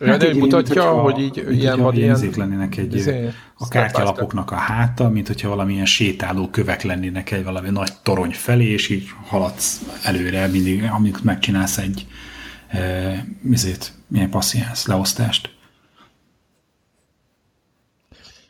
[0.00, 2.18] Hát így, mutatja, minthogyha- hogy így mint ilyen van ilyen...
[2.36, 7.70] lennének egy, izé, a kártyalapoknak a háta, mint hogyha valamilyen sétáló kövek lennének egy valami
[7.70, 12.06] nagy torony felé, és így haladsz előre mindig, amikor megcsinálsz egy
[12.68, 15.54] e, mizét, milyen passziánsz, leosztást.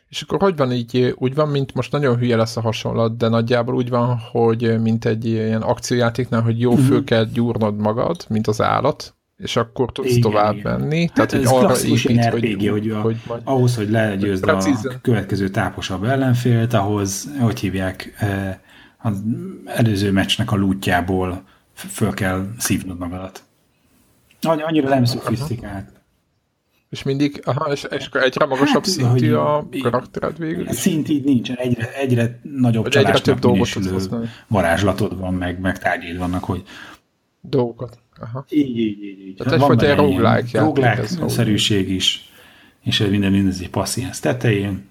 [0.09, 3.27] És akkor hogy van így, úgy van, mint most nagyon hülye lesz a hasonlat, de
[3.27, 8.47] nagyjából úgy van, hogy mint egy ilyen akciójátéknál, hogy jó föl kell gyúrnod magad, mint
[8.47, 10.79] az állat, és akkor tudsz Igen, tovább igen.
[10.79, 11.05] menni.
[11.05, 13.41] Hát Tehát, ez hogy arra klasszikus épít, ilyen hogy, RPG, hogy, a, hogy majd...
[13.43, 14.57] ahhoz, hogy legyőzd a
[15.01, 18.57] következő táposabb ellenfélt, ahhoz, hogy hívják, eh,
[18.97, 19.23] az
[19.65, 23.43] előző meccsnek a lútjából föl kell szívnod magadat.
[24.41, 25.89] Annyi- Annyira nem szofisztikált.
[26.89, 30.75] És mindig, aha, és, és egyre magasabb Hát, szintű hogy- a karaktered végül is?
[30.75, 33.67] Szint így nincsen, egyre, egyre nagyobb Vagy egyre több dolgot
[34.47, 36.63] varázslatod van, meg, meg tárgyaid vannak, hogy
[37.41, 37.99] Dolgokat.
[38.19, 38.45] Aha.
[38.49, 39.27] így, így, így.
[39.27, 39.35] így.
[39.35, 42.29] Tehát egyfajta ilyen roguelike játék ez, roguelike szerűség is,
[42.83, 44.85] és ez minden mindez passziánsz tetején,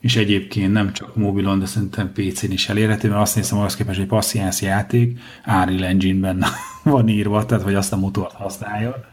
[0.00, 4.00] és egyébként nem csak mobilon, de szerintem PC-n is elérhető, mert azt nézem, ahhoz képest
[4.00, 6.44] egy passziánsz játék Unreal Engine-ben
[6.82, 9.04] van írva, tehát hogy azt a motort használja,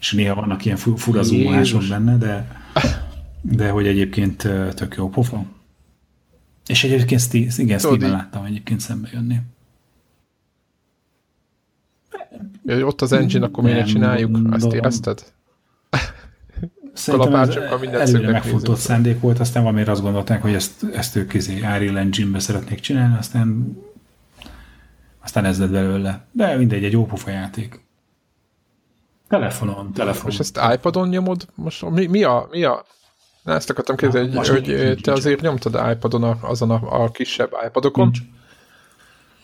[0.00, 1.22] és néha vannak ilyen fu- fura
[1.88, 2.62] benne, de,
[3.40, 4.36] de hogy egyébként
[4.74, 5.44] tök jó pofa.
[6.66, 9.36] És egyébként Sti- igen, Steven így- láttam egyébként szembe jönni.
[12.12, 14.30] Ja, hogy ott az engine, akkor miért csináljuk?
[14.34, 14.74] Azt gondolom.
[14.76, 15.24] érezted?
[16.92, 18.76] Szerintem ez előre nézünk.
[18.76, 23.16] szándék volt, aztán valamiért azt gondolták, hogy ezt, ezt ők izé Unreal Engine-be szeretnék csinálni,
[23.18, 23.76] aztán
[25.24, 26.26] aztán ez lett belőle.
[26.32, 27.84] De mindegy, egy jó pofa játék.
[29.28, 30.32] Telefonon, telefonon.
[30.32, 31.46] És ezt iPadon nyomod?
[31.54, 32.48] Most mi, mi a...
[32.50, 32.84] Mi a...
[33.42, 35.18] Na, ezt akartam kérdezni, hogy, Most hogy nincs, nincs, te nincs.
[35.24, 38.18] azért nyomtad iPadon a, azon a, a kisebb iPadokon, Nincs.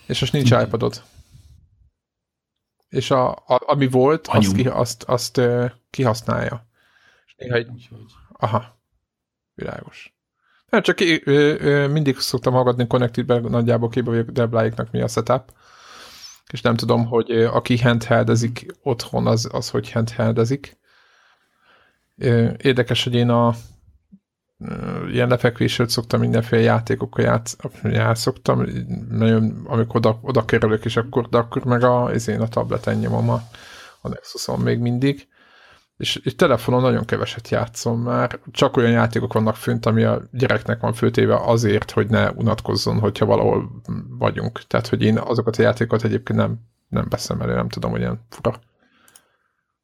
[0.06, 1.02] és most nincs iPadod.
[2.90, 5.40] És a, a, ami volt, azt, ki, azt, azt
[5.90, 6.66] kihasználja.
[7.26, 7.88] És néha egy,
[8.32, 8.80] aha,
[9.54, 10.14] világos.
[10.68, 15.08] Nem, csak ö, ö, ö, mindig szoktam hallgatni Connected-be, nagyjából képbe vagyok Debláiknak mi a
[15.08, 15.52] setup,
[16.52, 20.78] és nem tudom, hogy ö, aki handheldezik otthon, az, az hogy handheldezik.
[22.16, 23.54] Ö, Érdekes, hogy én a
[25.10, 28.66] ilyen lefekvésről szoktam mindenféle játékokkal játsz, játszottam,
[29.10, 33.30] nagyon, amikor oda, oda kerülök, és akkor, de akkor meg a, én a tableten nyomom
[33.30, 33.42] a,
[34.00, 35.28] a Nexuson még mindig.
[35.96, 38.38] És, és telefonon nagyon keveset játszom már.
[38.50, 43.26] Csak olyan játékok vannak fönt, ami a gyereknek van főtéve azért, hogy ne unatkozzon, hogyha
[43.26, 43.82] valahol
[44.18, 44.62] vagyunk.
[44.66, 48.20] Tehát, hogy én azokat a játékokat egyébként nem, nem veszem elő, nem tudom, hogy ilyen
[48.28, 48.60] fura.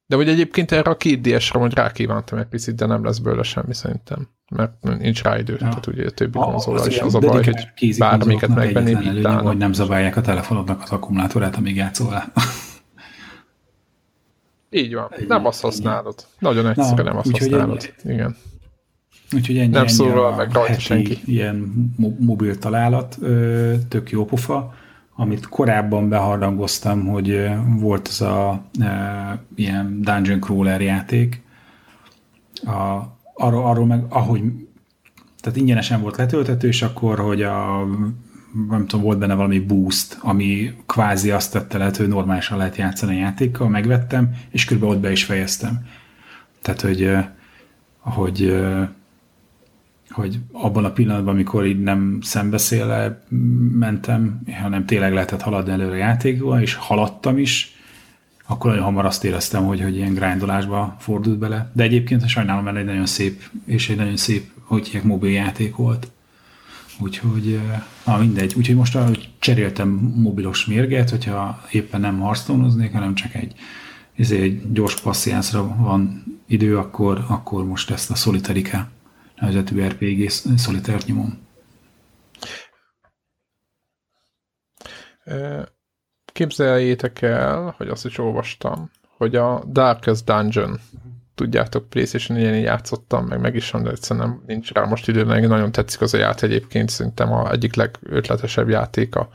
[0.06, 3.42] De hogy egyébként erre a két DS-re hogy rákívántam egy picit, de nem lesz belőle
[3.42, 4.28] semmi szerintem.
[4.48, 5.52] Mert nincs rá idő.
[5.52, 5.58] Ja.
[5.58, 9.72] Tehát ugye a többi konzola is az a baj, hogy bármiket megvenni, előnye, hogy nem
[9.72, 12.32] zabálják a telefonodnak az akkumulátorát, amíg játszol vele.
[14.70, 15.12] Így van.
[15.28, 16.14] Nem azt használod.
[16.38, 17.94] Nagyon egyszerűen nem azt használod.
[18.04, 18.36] Igen.
[19.32, 21.18] Úgyhogy ennyi, Nem ennyi szólal meg rajta senki.
[21.24, 23.18] Ilyen mo- mobil találat,
[23.88, 24.74] tök jó pofa,
[25.16, 27.48] amit korábban beharangoztam, hogy
[27.78, 28.84] volt az a ö,
[29.54, 31.42] ilyen dungeon crawler játék,
[32.64, 33.02] a,
[33.34, 34.42] arról, arról meg, ahogy
[35.40, 37.86] tehát ingyenesen volt letöltető, és akkor, hogy a
[38.68, 43.16] nem tudom, volt benne valami boost, ami kvázi azt tette lehet, hogy normálisan lehet játszani
[43.16, 45.86] a játékkal, megvettem, és körülbelül ott be is fejeztem.
[46.62, 47.10] Tehát, hogy,
[47.98, 48.62] hogy,
[50.10, 53.22] hogy abban a pillanatban, amikor így nem szembeszéle
[53.72, 57.74] mentem, hanem tényleg lehetett haladni előre a játékban, és haladtam is,
[58.46, 61.70] akkor nagyon hamar azt éreztem, hogy, hogy ilyen grindolásba fordult bele.
[61.72, 65.76] De egyébként sajnálom, mert egy nagyon szép, és egy nagyon szép, hogy hívják, mobil játék
[65.76, 66.10] volt.
[66.98, 68.54] Úgyhogy, eh, na mindegy.
[68.56, 73.54] Úgyhogy most ahogy cseréltem mobilos mérget, hogyha éppen nem harctonoznék, hanem csak egy,
[74.16, 78.88] ezért egy gyors passziánszra van idő, akkor, akkor most ezt a Solitarika
[79.36, 81.46] nevezetű RPG szolitárt nyomom.
[86.24, 90.80] Képzeljétek el, hogy azt is olvastam, hogy a Darkest Dungeon,
[91.34, 95.48] tudjátok, PlayStation ilyen játszottam, meg meg is van, de egyszerűen nincs rá most idő, meg
[95.48, 99.28] nagyon tetszik az a játék egyébként, szerintem a egyik legötletesebb játéka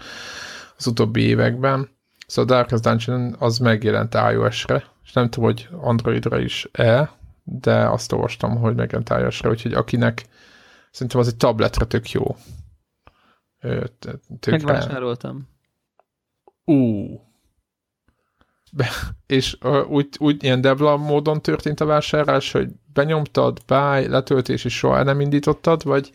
[0.78, 1.89] az utóbbi években.
[2.28, 8.12] Szóval a Darkest Dungeon az megjelent iOS-re, és nem tudom, hogy Androidra is-e, de azt
[8.12, 10.26] olvastam, hogy megjelent iOS-re, úgyhogy akinek
[10.92, 12.36] szerintem az egy tabletre tök jó.
[13.60, 15.50] Ö, t- Tökre, Megvásároltam.
[16.66, 17.06] Ú.
[18.72, 18.89] Be,
[19.26, 24.78] és uh, úgy, úgy ilyen debla módon történt a vásárlás, hogy benyomtad, buy, letöltés és
[24.78, 26.12] soha nem indítottad, vagy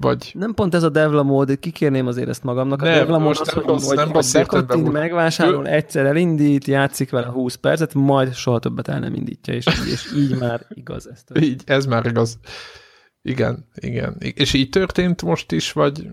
[0.00, 0.30] vagy...
[0.34, 2.80] Nem pont ez a Devla mód, kikérném azért ezt magamnak.
[2.80, 7.10] Nem, a Devla mód az, hogy, rossz- hogy, nem hogy bekattint, megvásárol, egyszer elindít, játszik
[7.10, 11.08] vele 20 percet, majd soha többet el nem indítja, és, így- és így már igaz
[11.10, 11.24] ez.
[11.44, 12.38] Így, ez már igaz.
[13.22, 14.16] Igen, igen.
[14.18, 16.08] És így történt most is, vagy...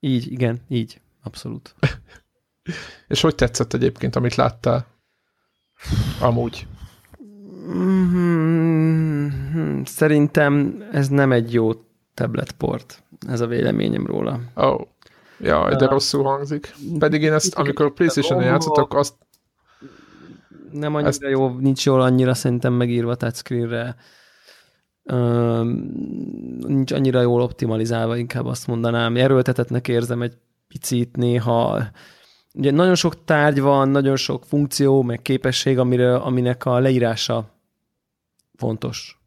[0.00, 1.74] Így, igen, így, abszolút.
[3.08, 4.86] És hogy tetszett egyébként, amit láttál?
[6.20, 6.66] Amúgy.
[7.66, 11.72] Mhm, Szerintem ez nem egy jó
[12.14, 14.40] tabletport, ez a véleményem róla.
[14.56, 14.80] Ó, oh.
[15.40, 15.90] Jaj, de Ah.
[15.90, 16.74] rosszul hangzik.
[16.98, 19.14] Pedig én ezt, amikor Playstation-on játszottak, azt
[20.72, 23.96] Nem annyira Ezt- jó, nincs jól annyira szerintem megírva touchscreenre.
[25.04, 25.68] Öm,
[26.66, 29.16] nincs annyira jól optimalizálva, inkább azt mondanám.
[29.16, 30.36] Erőltetetnek érzem egy
[30.68, 31.82] picit néha.
[32.54, 37.50] Ugye nagyon sok tárgy van, nagyon sok funkció, meg képesség, amire, aminek a leírása
[38.54, 39.21] fontos.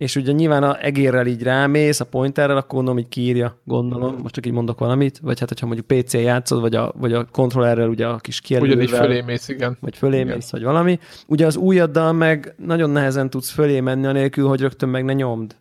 [0.00, 4.34] És ugye nyilván a egérrel így rámész, a pointerrel, akkor gondolom, hogy kiírja, gondolom, most
[4.34, 7.88] csak így mondok valamit, vagy hát, hogyha mondjuk PC játszod, vagy a, vagy a kontrollerrel
[7.88, 9.76] ugye a kis kijelölővel ugyanígy fölé mész, igen.
[9.80, 10.34] vagy fölé Igen.
[10.34, 10.98] mész, vagy valami.
[11.26, 15.56] Ugye az ujjaddal meg nagyon nehezen tudsz fölé menni, anélkül, hogy rögtön meg ne nyomd.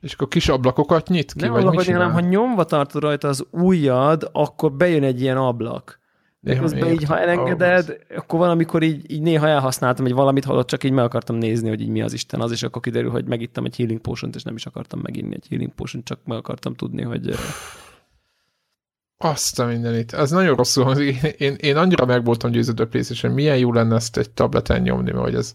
[0.00, 3.46] És akkor kis ablakokat nyit ki, Nem vagy ablakot, hanem ha nyomva tartod rajta az
[3.50, 5.97] ujjad, akkor bejön egy ilyen ablak.
[6.40, 10.84] De közben így, ha elengeded, akkor valamikor így, így néha elhasználtam egy valamit, holott csak
[10.84, 13.64] így meg akartam nézni, hogy így mi az Isten az, és akkor kiderül, hogy megittam
[13.64, 17.02] egy healing potion és nem is akartam meginni egy healing potion csak meg akartam tudni,
[17.02, 17.34] hogy...
[19.20, 20.12] Azt a mindenit.
[20.12, 21.22] Ez nagyon rosszul hangzik.
[21.22, 25.10] Én, én, én annyira meg voltam győződve PlayStation, milyen jó lenne ezt egy tableten nyomni,
[25.10, 25.54] mert hogy ez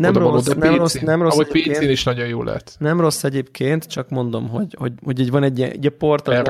[0.00, 1.90] Nem oda-való, rossz, de nem rossz, nem rossz Ahogy PC-n egyébként.
[1.90, 2.76] is nagyon jó lehet.
[2.78, 6.42] Nem rossz egyébként, csak mondom, hogy, hogy, hogy így van egy ilyen, ugye port, nem,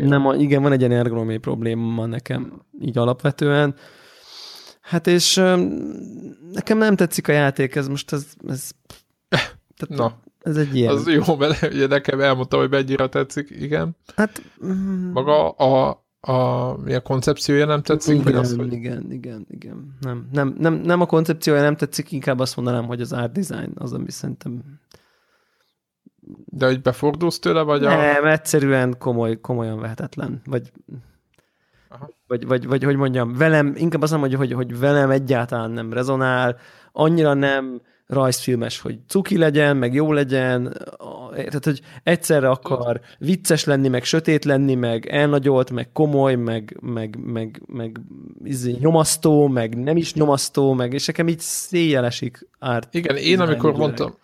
[0.00, 3.74] nem, a- igen, van egy ilyen ergonómiai probléma nekem így alapvetően.
[4.80, 5.34] Hát és
[6.52, 8.70] nekem nem tetszik a játék, ez most ez, ez,
[9.76, 10.94] tehát Na, ez egy ilyen.
[10.94, 13.96] az jó, mert ugye nekem elmondta, hogy mennyire tetszik, igen.
[14.16, 19.96] Hát, mm, Maga a, a, a koncepciója nem tetszik, igen, az, hogy igen, igen, igen.
[20.00, 23.72] Nem, nem, nem, nem a koncepciója nem tetszik, inkább azt mondanám, hogy az art design
[23.74, 24.62] az, ami szerintem
[26.44, 27.96] de hogy befordulsz tőle, vagy a...
[27.96, 30.40] Nem, egyszerűen komoly, komolyan vehetetlen.
[30.44, 30.72] Vagy,
[31.88, 32.10] Aha.
[32.26, 35.92] vagy, vagy, vagy, hogy mondjam, velem, inkább azt mondom, hogy, hogy, hogy velem egyáltalán nem
[35.92, 36.56] rezonál,
[36.92, 40.76] annyira nem rajzfilmes, hogy cuki legyen, meg jó legyen,
[41.34, 47.18] tehát, hogy egyszerre akar vicces lenni, meg sötét lenni, meg elnagyolt, meg komoly, meg, meg,
[47.24, 48.00] meg, meg
[48.44, 52.94] izé, nyomasztó, meg nem is nyomasztó, meg, és nekem így széjjel esik árt.
[52.94, 54.14] Igen, én amikor design mondtam,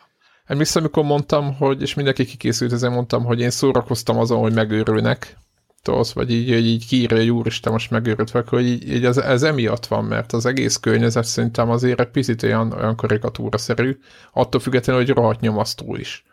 [0.44, 5.36] emlékszem, amikor mondtam, hogy, és mindenki kikészült ezen, mondtam, hogy én szórakoztam azon, hogy megőrülnek,
[5.82, 9.16] tudsz, vagy így, hogy így kiírja, hogy úristen, most megőrült vagy, hogy így, így ez,
[9.16, 13.98] ez emiatt van, mert az egész környezet szerintem azért egy picit olyan, olyan karikatúra-szerű,
[14.32, 16.24] attól függetlenül, hogy rohadt nyomasztó is.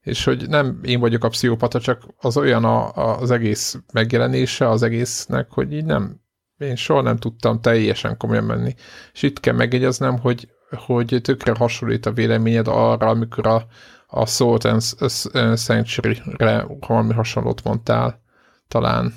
[0.00, 4.68] És hogy nem én vagyok a pszichopata, csak az olyan a, a, az egész megjelenése
[4.68, 6.20] az egésznek, hogy így nem,
[6.58, 8.74] én soha nem tudtam teljesen komolyan menni.
[9.12, 13.66] És itt kell megjegyeznem, hogy, hogy tökre hasonlít a véleményed arra, amikor a,
[14.06, 18.22] a Salt and Sanctuary-re valami hasonlót mondtál,
[18.70, 19.14] talán.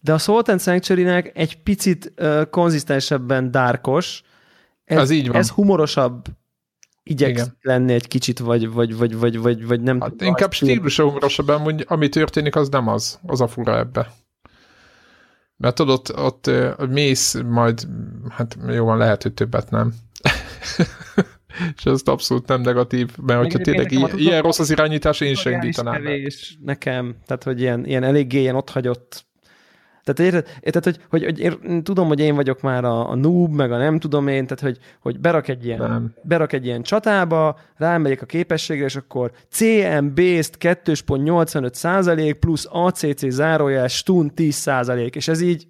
[0.00, 4.22] De a Salt and Sanctuary-nek egy picit uh, konzisztensebben dárkos.
[4.84, 5.36] Ez, Az így van.
[5.36, 6.24] Ez humorosabb
[7.02, 11.04] igyekszik lenni egy kicsit, vagy, vagy, vagy, vagy, vagy, vagy nem Hát tudom, inkább stílusa
[11.04, 13.18] humorosabb, hogy ami történik, az nem az.
[13.26, 14.12] Az a fura ebbe.
[15.56, 17.88] Mert tudod, ott, ott ö, mész majd,
[18.28, 19.94] hát jó van, lehet, hogy többet nem.
[21.76, 25.34] És ez abszolút nem negatív, mert hogyha tényleg ilyen, ilyen tudatos- rossz az irányítás, én
[25.34, 25.94] sem indítanám.
[25.94, 29.26] kevés nekem, tehát hogy ilyen, ilyen eléggé ilyen otthagyott
[30.12, 33.54] tehát érted, érted hogy, hogy, hogy én tudom, hogy én vagyok már a, a noob,
[33.54, 36.14] meg a nem tudom én, tehát hogy, hogy berak egy ilyen, Nem.
[36.22, 43.88] berak egy ilyen csatába, rámegyek a képességre, és akkor CM-based 2.85 százalék plusz ACC zárójel
[43.88, 45.66] stun 10 százalék, és ez így,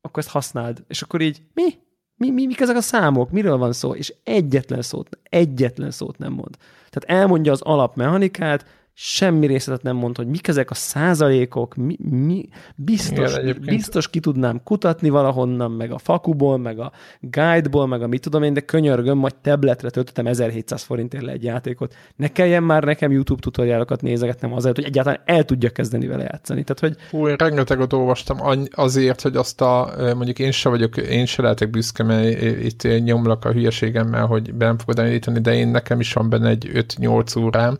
[0.00, 0.84] akkor ezt használd.
[0.88, 1.74] És akkor így, mi?
[2.16, 3.30] Mi, mi, mik ezek a számok?
[3.30, 3.94] Miről van szó?
[3.94, 6.56] És egyetlen szót, egyetlen szót nem mond.
[6.90, 12.48] Tehát elmondja az alapmechanikát, semmi részletet nem mond, hogy mik ezek a százalékok, mi, mi
[12.76, 18.06] biztos, Igen, biztos ki tudnám kutatni valahonnan, meg a fakuból, meg a guideból, meg a
[18.06, 21.94] mit tudom én, de könyörgöm, majd tabletre töltöttem 1700 forintért le egy játékot.
[22.16, 26.64] Ne kelljen már nekem YouTube tutoriálokat nézegetnem azért, hogy egyáltalán el tudjak kezdeni vele játszani.
[26.64, 28.38] Tehát, hogy Hú, én rengeteget olvastam
[28.70, 33.44] azért, hogy azt a, mondjuk én se vagyok, én se lehetek büszke, mert itt nyomlak
[33.44, 37.38] a hülyeségemmel, hogy be nem fogod elindítani, de én nekem is van benne egy 5-8
[37.38, 37.78] órám,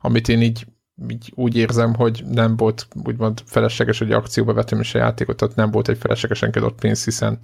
[0.00, 0.66] amit én így
[1.10, 5.56] így úgy érzem, hogy nem volt úgymond felesleges, hogy akcióba vetem is a játékot, tehát
[5.56, 7.38] nem volt egy feleslegesen kiadott pénz, hiszen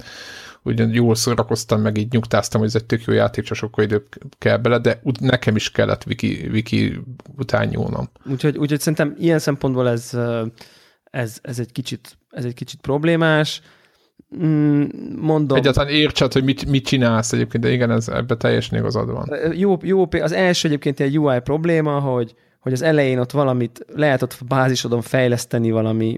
[0.62, 4.02] ugyan jól szórakoztam, meg így nyugtáztam, hogy ez egy tök jó játék, csak sokkal idő
[4.38, 7.00] kell bele, de nekem is kellett wiki, wiki
[7.36, 8.09] után nyúlnom.
[8.30, 10.11] Úgyhogy, úgyhogy szerintem ilyen szempontból ez,
[11.11, 13.62] ez, ez, egy kicsit, ez egy kicsit problémás.
[14.43, 14.85] Mm,
[15.20, 15.59] mondom.
[15.59, 19.30] Egyáltalán értsed, hogy mit, mit csinálsz egyébként, de igen, ez, ebbe teljesen igazad van.
[19.53, 24.22] Jó, jó, az első egyébként egy UI probléma, hogy, hogy az elején ott valamit lehet
[24.22, 26.16] ott bázisodon fejleszteni valami,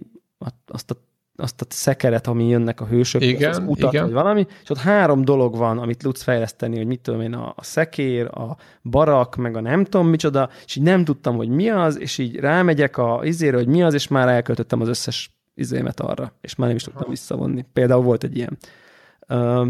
[0.66, 1.04] azt a
[1.38, 4.04] azt a szekeret, ami jönnek a hősök, igen, az utat, igen.
[4.04, 7.52] vagy valami, és ott három dolog van, amit tudsz fejleszteni, hogy mit tudom én, a,
[7.56, 11.68] a szekér, a barak, meg a nem tudom micsoda, és így nem tudtam, hogy mi
[11.68, 16.00] az, és így rámegyek a izére, hogy mi az, és már elköltöttem az összes izémet
[16.00, 17.64] arra, és már nem is tudtam visszavonni.
[17.72, 18.58] Például volt egy ilyen.
[19.28, 19.66] Uh,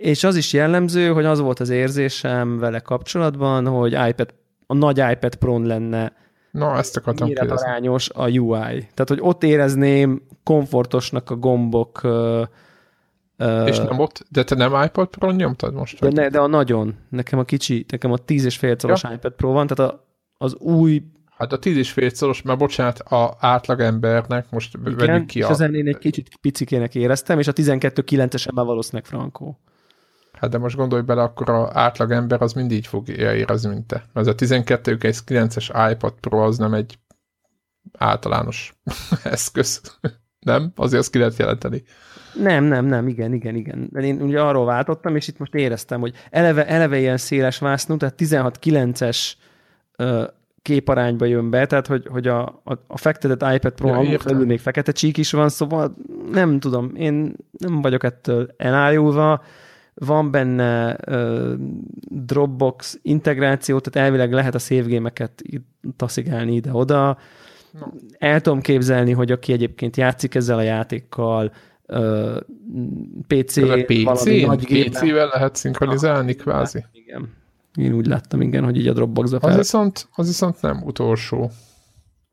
[0.00, 4.34] és az is jellemző, hogy az volt az érzésem vele kapcsolatban, hogy iPad,
[4.66, 6.12] a nagy iPad Pro lenne
[6.50, 8.78] Na, ezt akartam arányos a UI.
[8.78, 12.00] Tehát, hogy ott érezném komfortosnak a gombok.
[12.04, 16.00] Uh, és nem ott, de te nem iPad Pro nyomtad most?
[16.00, 16.94] De, ne, de a nagyon.
[17.08, 19.12] Nekem a kicsi, nekem a 10 és fél ja.
[19.12, 20.06] iPad Pro van, tehát a,
[20.38, 21.02] az új
[21.36, 25.42] Hát a 10 és fél szoros, mert bocsánat, a átlag embernek most Igen, vegyük ki
[25.42, 25.50] a...
[25.54, 29.60] Igen, én egy kicsit picikének éreztem, és a 12-9-esen már valószínűleg frankó.
[30.32, 33.86] Hát de most gondolj bele, akkor az átlag ember az mindig így fogja érezni, mint
[33.86, 34.04] te.
[34.14, 36.98] Ez a 12-9-es iPad Pro az nem egy
[37.98, 38.74] általános
[39.24, 39.80] eszköz.
[40.38, 40.72] nem?
[40.76, 41.82] Azért azt ki lehet jelenteni.
[42.34, 43.88] Nem, nem, nem, igen, igen, igen.
[43.92, 47.96] De én ugye arról váltottam, és itt most éreztem, hogy eleve, eleve ilyen széles vásznú,
[47.96, 49.32] tehát 16-9-es
[50.66, 54.60] képarányba jön be, tehát hogy, hogy a, a, a fektetett iPad Pro ja, felül még
[54.60, 55.94] fekete csík is van, szóval
[56.32, 59.42] nem tudom, én nem vagyok ettől elájulva,
[59.94, 61.52] van benne uh,
[62.08, 65.42] Dropbox integráció, tehát elvileg lehet a save game-eket
[65.96, 67.18] taszigálni ide-oda.
[67.70, 67.86] No.
[68.18, 71.52] El tudom képzelni, hogy aki egyébként játszik ezzel a játékkal,
[71.86, 72.36] uh,
[73.26, 73.52] PC,
[73.86, 76.84] PC valami nagy PC-vel lehet szinkronizálni kvázi.
[76.92, 77.28] Igen.
[77.76, 79.50] Én úgy láttam, igen, hogy így a Dropbox-a fel.
[79.50, 81.50] Az viszont, az viszont nem utolsó.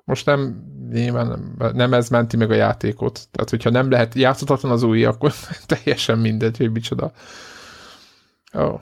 [0.05, 3.27] Most nem, nyilván nem, nem ez menti meg a játékot.
[3.31, 5.33] Tehát, hogyha nem lehet játszhatatlan az új, akkor
[5.65, 7.11] teljesen mindegy, hogy micsoda
[8.53, 8.79] Ó.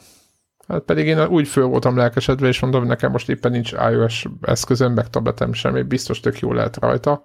[0.67, 4.93] Hát pedig én úgy föl voltam lelkesedve, és mondom, nekem most éppen nincs iOS eszközöm,
[4.93, 7.21] meg tabletem semmi, biztos tök jó lehet rajta.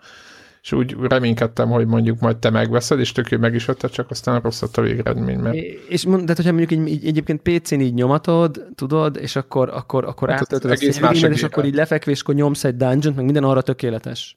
[0.67, 4.41] És úgy reménykedtem, hogy mondjuk majd te megveszed, és tök meg is vetted, csak aztán
[4.41, 5.39] rossz a végeredmény.
[5.39, 5.57] Mert...
[5.89, 10.31] És de hogyha mondjuk így, így, egyébként PC-n így nyomatod, tudod, és akkor, akkor, akkor
[10.31, 14.37] hát átöltöd a szívvémet, és akkor így lefekvéskor nyomsz egy dungeon meg minden arra tökéletes.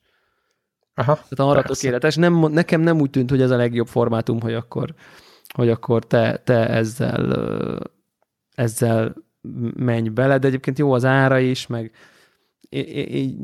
[0.94, 1.82] Aha, Tehát arra persze.
[1.82, 2.16] tökéletes.
[2.16, 4.94] Nem, nekem nem úgy tűnt, hogy ez a legjobb formátum, hogy akkor,
[5.54, 7.34] hogy akkor te, te ezzel
[8.56, 9.16] ezzel
[9.76, 11.92] menj bele, de egyébként jó az ára is, meg
[12.70, 13.38] én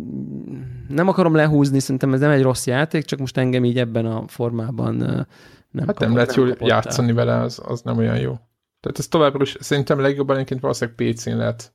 [0.87, 4.23] nem akarom lehúzni, szerintem ez nem egy rossz játék, csak most engem így ebben a
[4.27, 4.95] formában
[5.71, 8.33] nem Hát nem lehet jól játszani vele, az, az nem olyan jó.
[8.79, 11.73] Tehát ez továbbra is szerintem legjobban egyébként valószínűleg PC-n lehet.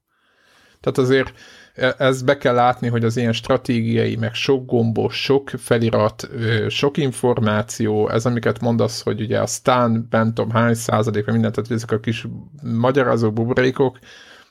[0.81, 1.33] Tehát azért
[1.75, 6.29] E, ezt be kell látni, hogy az ilyen stratégiai, meg sok gombos, sok felirat,
[6.69, 11.71] sok információ, ez amiket mondasz, hogy ugye a stun, nem tudom hány százalékra mindent, tehát
[11.71, 12.27] ezek a kis
[12.63, 13.99] magyarázó buborékok,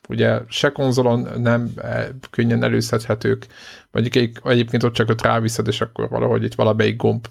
[0.08, 3.48] ugye se konzolon nem e, könnyen előszedhetők,
[3.92, 7.28] vagy egyébként ott csak ott ráviszed, és akkor valahogy itt valamelyik gomb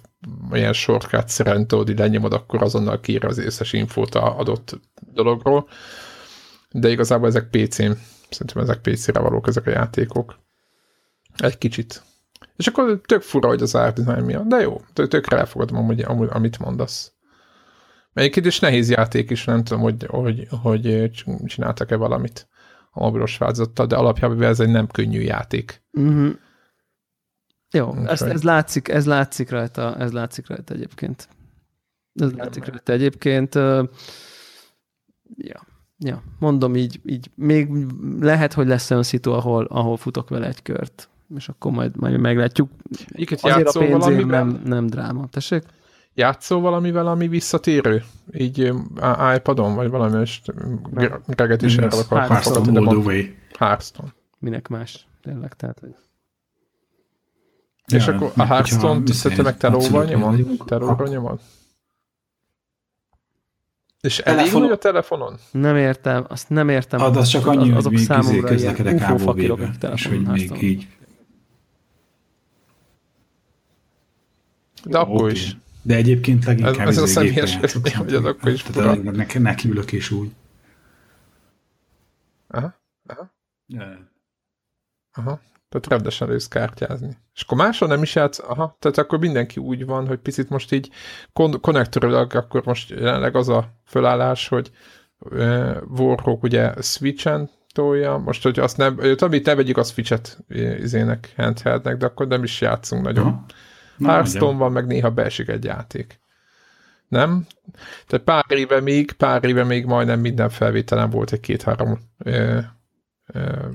[0.52, 4.80] ilyen shortcut szerint tudod, lenyomod, akkor azonnal kiír az összes infót a adott
[5.12, 5.68] dologról.
[6.70, 7.92] De igazából ezek PC-n
[8.30, 10.38] Szerintem ezek PC-re valók ezek a játékok.
[11.36, 12.02] Egy kicsit.
[12.56, 16.28] És akkor tök fura, hogy az art design miatt, de jó, tökre elfogadom amúgy, amúgy,
[16.32, 17.12] amit mondasz.
[18.12, 21.10] Egyébként is nehéz játék is, nem tudom, hogy, hogy, hogy
[21.46, 22.48] csináltak-e valamit
[22.90, 25.82] a mobilos változattal, de alapjában ez egy nem könnyű játék.
[26.00, 26.30] Mm-hmm.
[27.70, 31.28] Jó, ez, ez, látszik, ez látszik rajta, ez látszik rajta egyébként.
[32.14, 33.54] Ez látszik rajta egyébként.
[35.34, 35.66] Ja.
[36.00, 37.68] Ja, mondom így, így még
[38.20, 42.20] lehet, hogy lesz olyan szitu, ahol, ahol futok vele egy kört, és akkor majd, majd
[42.20, 42.70] meglátjuk.
[43.40, 45.26] Azért a pénzért nem, nem dráma.
[45.28, 45.62] Tessék?
[46.18, 48.04] Játszol valamivel, ami visszatérő?
[48.32, 48.72] Így
[49.36, 50.52] iPadon, vagy valami, most
[51.26, 53.22] Greget is erről akartam Hearthstone all the way.
[53.58, 54.14] Hearthstone.
[54.38, 55.94] Minek más, tényleg, tehát, hogy...
[57.86, 60.64] És ja, akkor a Hearthstone-t te meg telóval nyomod?
[60.66, 61.40] Telóval nyomod?
[64.00, 65.38] És elég vagy a telefonon?
[65.50, 67.00] Nem értem, azt nem értem.
[67.00, 70.88] Ad, az csak annyi, az, hogy még izé közlekedek ávóvébe, és hogy még így.
[74.84, 75.56] De akkor is.
[75.88, 77.58] De egyébként leginkább ez, ez a személyes
[77.96, 78.94] hogy az akkor is fura.
[78.94, 80.30] Neki, neki ülök és úgy.
[82.48, 82.74] Aha,
[83.06, 83.30] aha.
[85.12, 85.40] Aha.
[85.68, 87.16] Tehát rendesen ősz kártyázni.
[87.34, 90.72] És akkor máshol nem is játsz, aha, tehát akkor mindenki úgy van, hogy picit most
[90.72, 90.90] így
[91.32, 94.70] kon- konnektorilag, akkor most jelenleg az a fölállás, hogy
[95.18, 100.38] uh, Warhawk ugye Switchen tolja, most, hogy azt nem, amit ne vegyük, az Switchet
[100.78, 103.26] izének, handheldnek, de akkor nem is játszunk nagyon.
[103.26, 103.44] Aha.
[104.04, 106.20] Hearthstone van, meg néha beesik egy játék.
[107.08, 107.46] Nem?
[108.06, 111.98] Tehát pár éve még, pár éve még majdnem minden felvételen volt egy két-három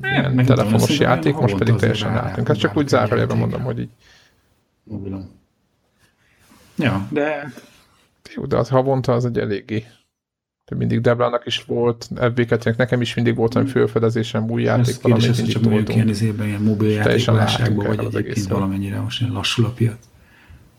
[0.02, 2.50] ilyen telefonos tudom, játék, most pedig teljesen látunk.
[2.50, 3.90] Ezt csak úgy zárójelben mondom, hogy így.
[4.84, 5.30] Mobilon.
[6.78, 7.52] Ja, de...
[8.36, 9.86] Jó, de az havonta az egy eléggé
[10.66, 15.26] de mindig Deblának is volt, fb nekem is mindig volt egy fölfedezésem, új játék, valami
[15.26, 19.70] mindig csak mondjuk ilyen, izében, ilyen mobil játékolásságban, vagy egyébként valamennyire most ilyen lassul a
[19.70, 19.98] piac.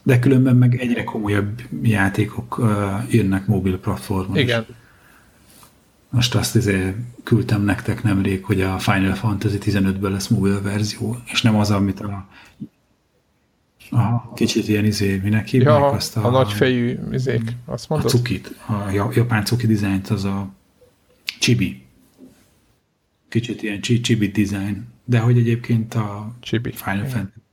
[0.07, 2.69] De különben meg egyre komolyabb játékok uh,
[3.11, 4.67] jönnek mobil platformon Igen.
[4.69, 4.75] Is.
[6.11, 11.43] Most azt izé küldtem nektek nemrég, hogy a Final Fantasy 15-ből lesz mobil verzió, és
[11.43, 12.29] nem az, amit a
[13.91, 16.25] Aha, kicsit ilyen izé, minek hívják ja, azt a...
[16.25, 18.07] a nagyfejű izék, azt mondod?
[18.07, 20.49] A cukit, a japán cuki dizájnt, az a
[21.39, 21.83] chibi.
[23.29, 26.73] Kicsit ilyen chibi design, de hogy egyébként a chibi.
[26.73, 27.44] Final Fantasy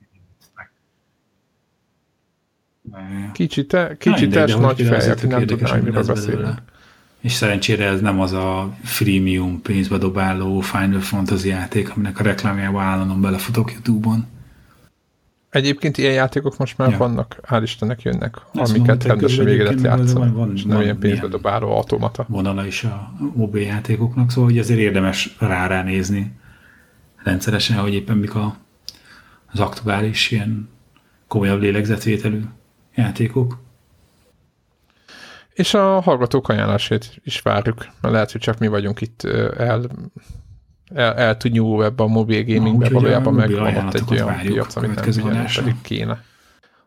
[3.34, 6.54] Kicsit, kicsit es nagy fej, aki nem tudná, hogy miről beszélünk.
[7.22, 12.82] És szerencsére ez nem az a freemium pénzbe dobáló Final Fantasy játék, aminek a reklámjába
[12.82, 14.26] állandóan belefutok YouTube-on.
[15.50, 16.98] Egyébként ilyen játékok most már ja.
[16.98, 21.00] vannak, hál' Istennek jönnek, Ezt amiket rendesen végre lehet játszani, van, és nem van ilyen
[21.00, 22.26] pénzbe dobáló automata.
[22.30, 26.32] Vonala is a mobil játékoknak, szóval hogy azért érdemes rá, rá nézni
[27.24, 28.56] rendszeresen, hogy éppen mik a,
[29.52, 30.70] az aktuális ilyen
[31.28, 32.42] komolyabb lélegzetvételű
[32.96, 33.58] játékok.
[35.54, 39.24] És a hallgatók ajánlásét is várjuk, mert lehet, hogy csak mi vagyunk itt
[39.58, 39.88] el,
[40.94, 44.76] el, el tudnyúlva ebbe a mobil gamingbe, Na, valójában meg van ott egy olyan piac,
[44.76, 46.24] amit nem pedig kéne.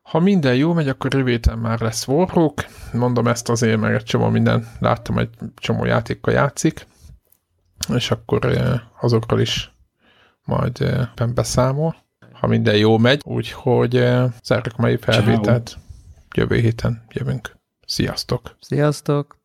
[0.02, 2.66] Ha minden jó megy, akkor rövéten már lesz Warhawk.
[2.92, 6.86] Mondom ezt azért, mert egy csomó minden, láttam, egy csomó játékkal játszik,
[7.94, 8.58] és akkor
[9.00, 9.72] azokról is
[10.44, 11.96] majd beszámol,
[12.32, 13.22] ha minden jó megy.
[13.24, 13.92] Úgyhogy
[14.42, 15.78] zárjuk mai felvételt.
[16.36, 17.56] Jövő héten jövünk.
[17.86, 18.56] Sziasztok!
[18.60, 19.43] Sziasztok!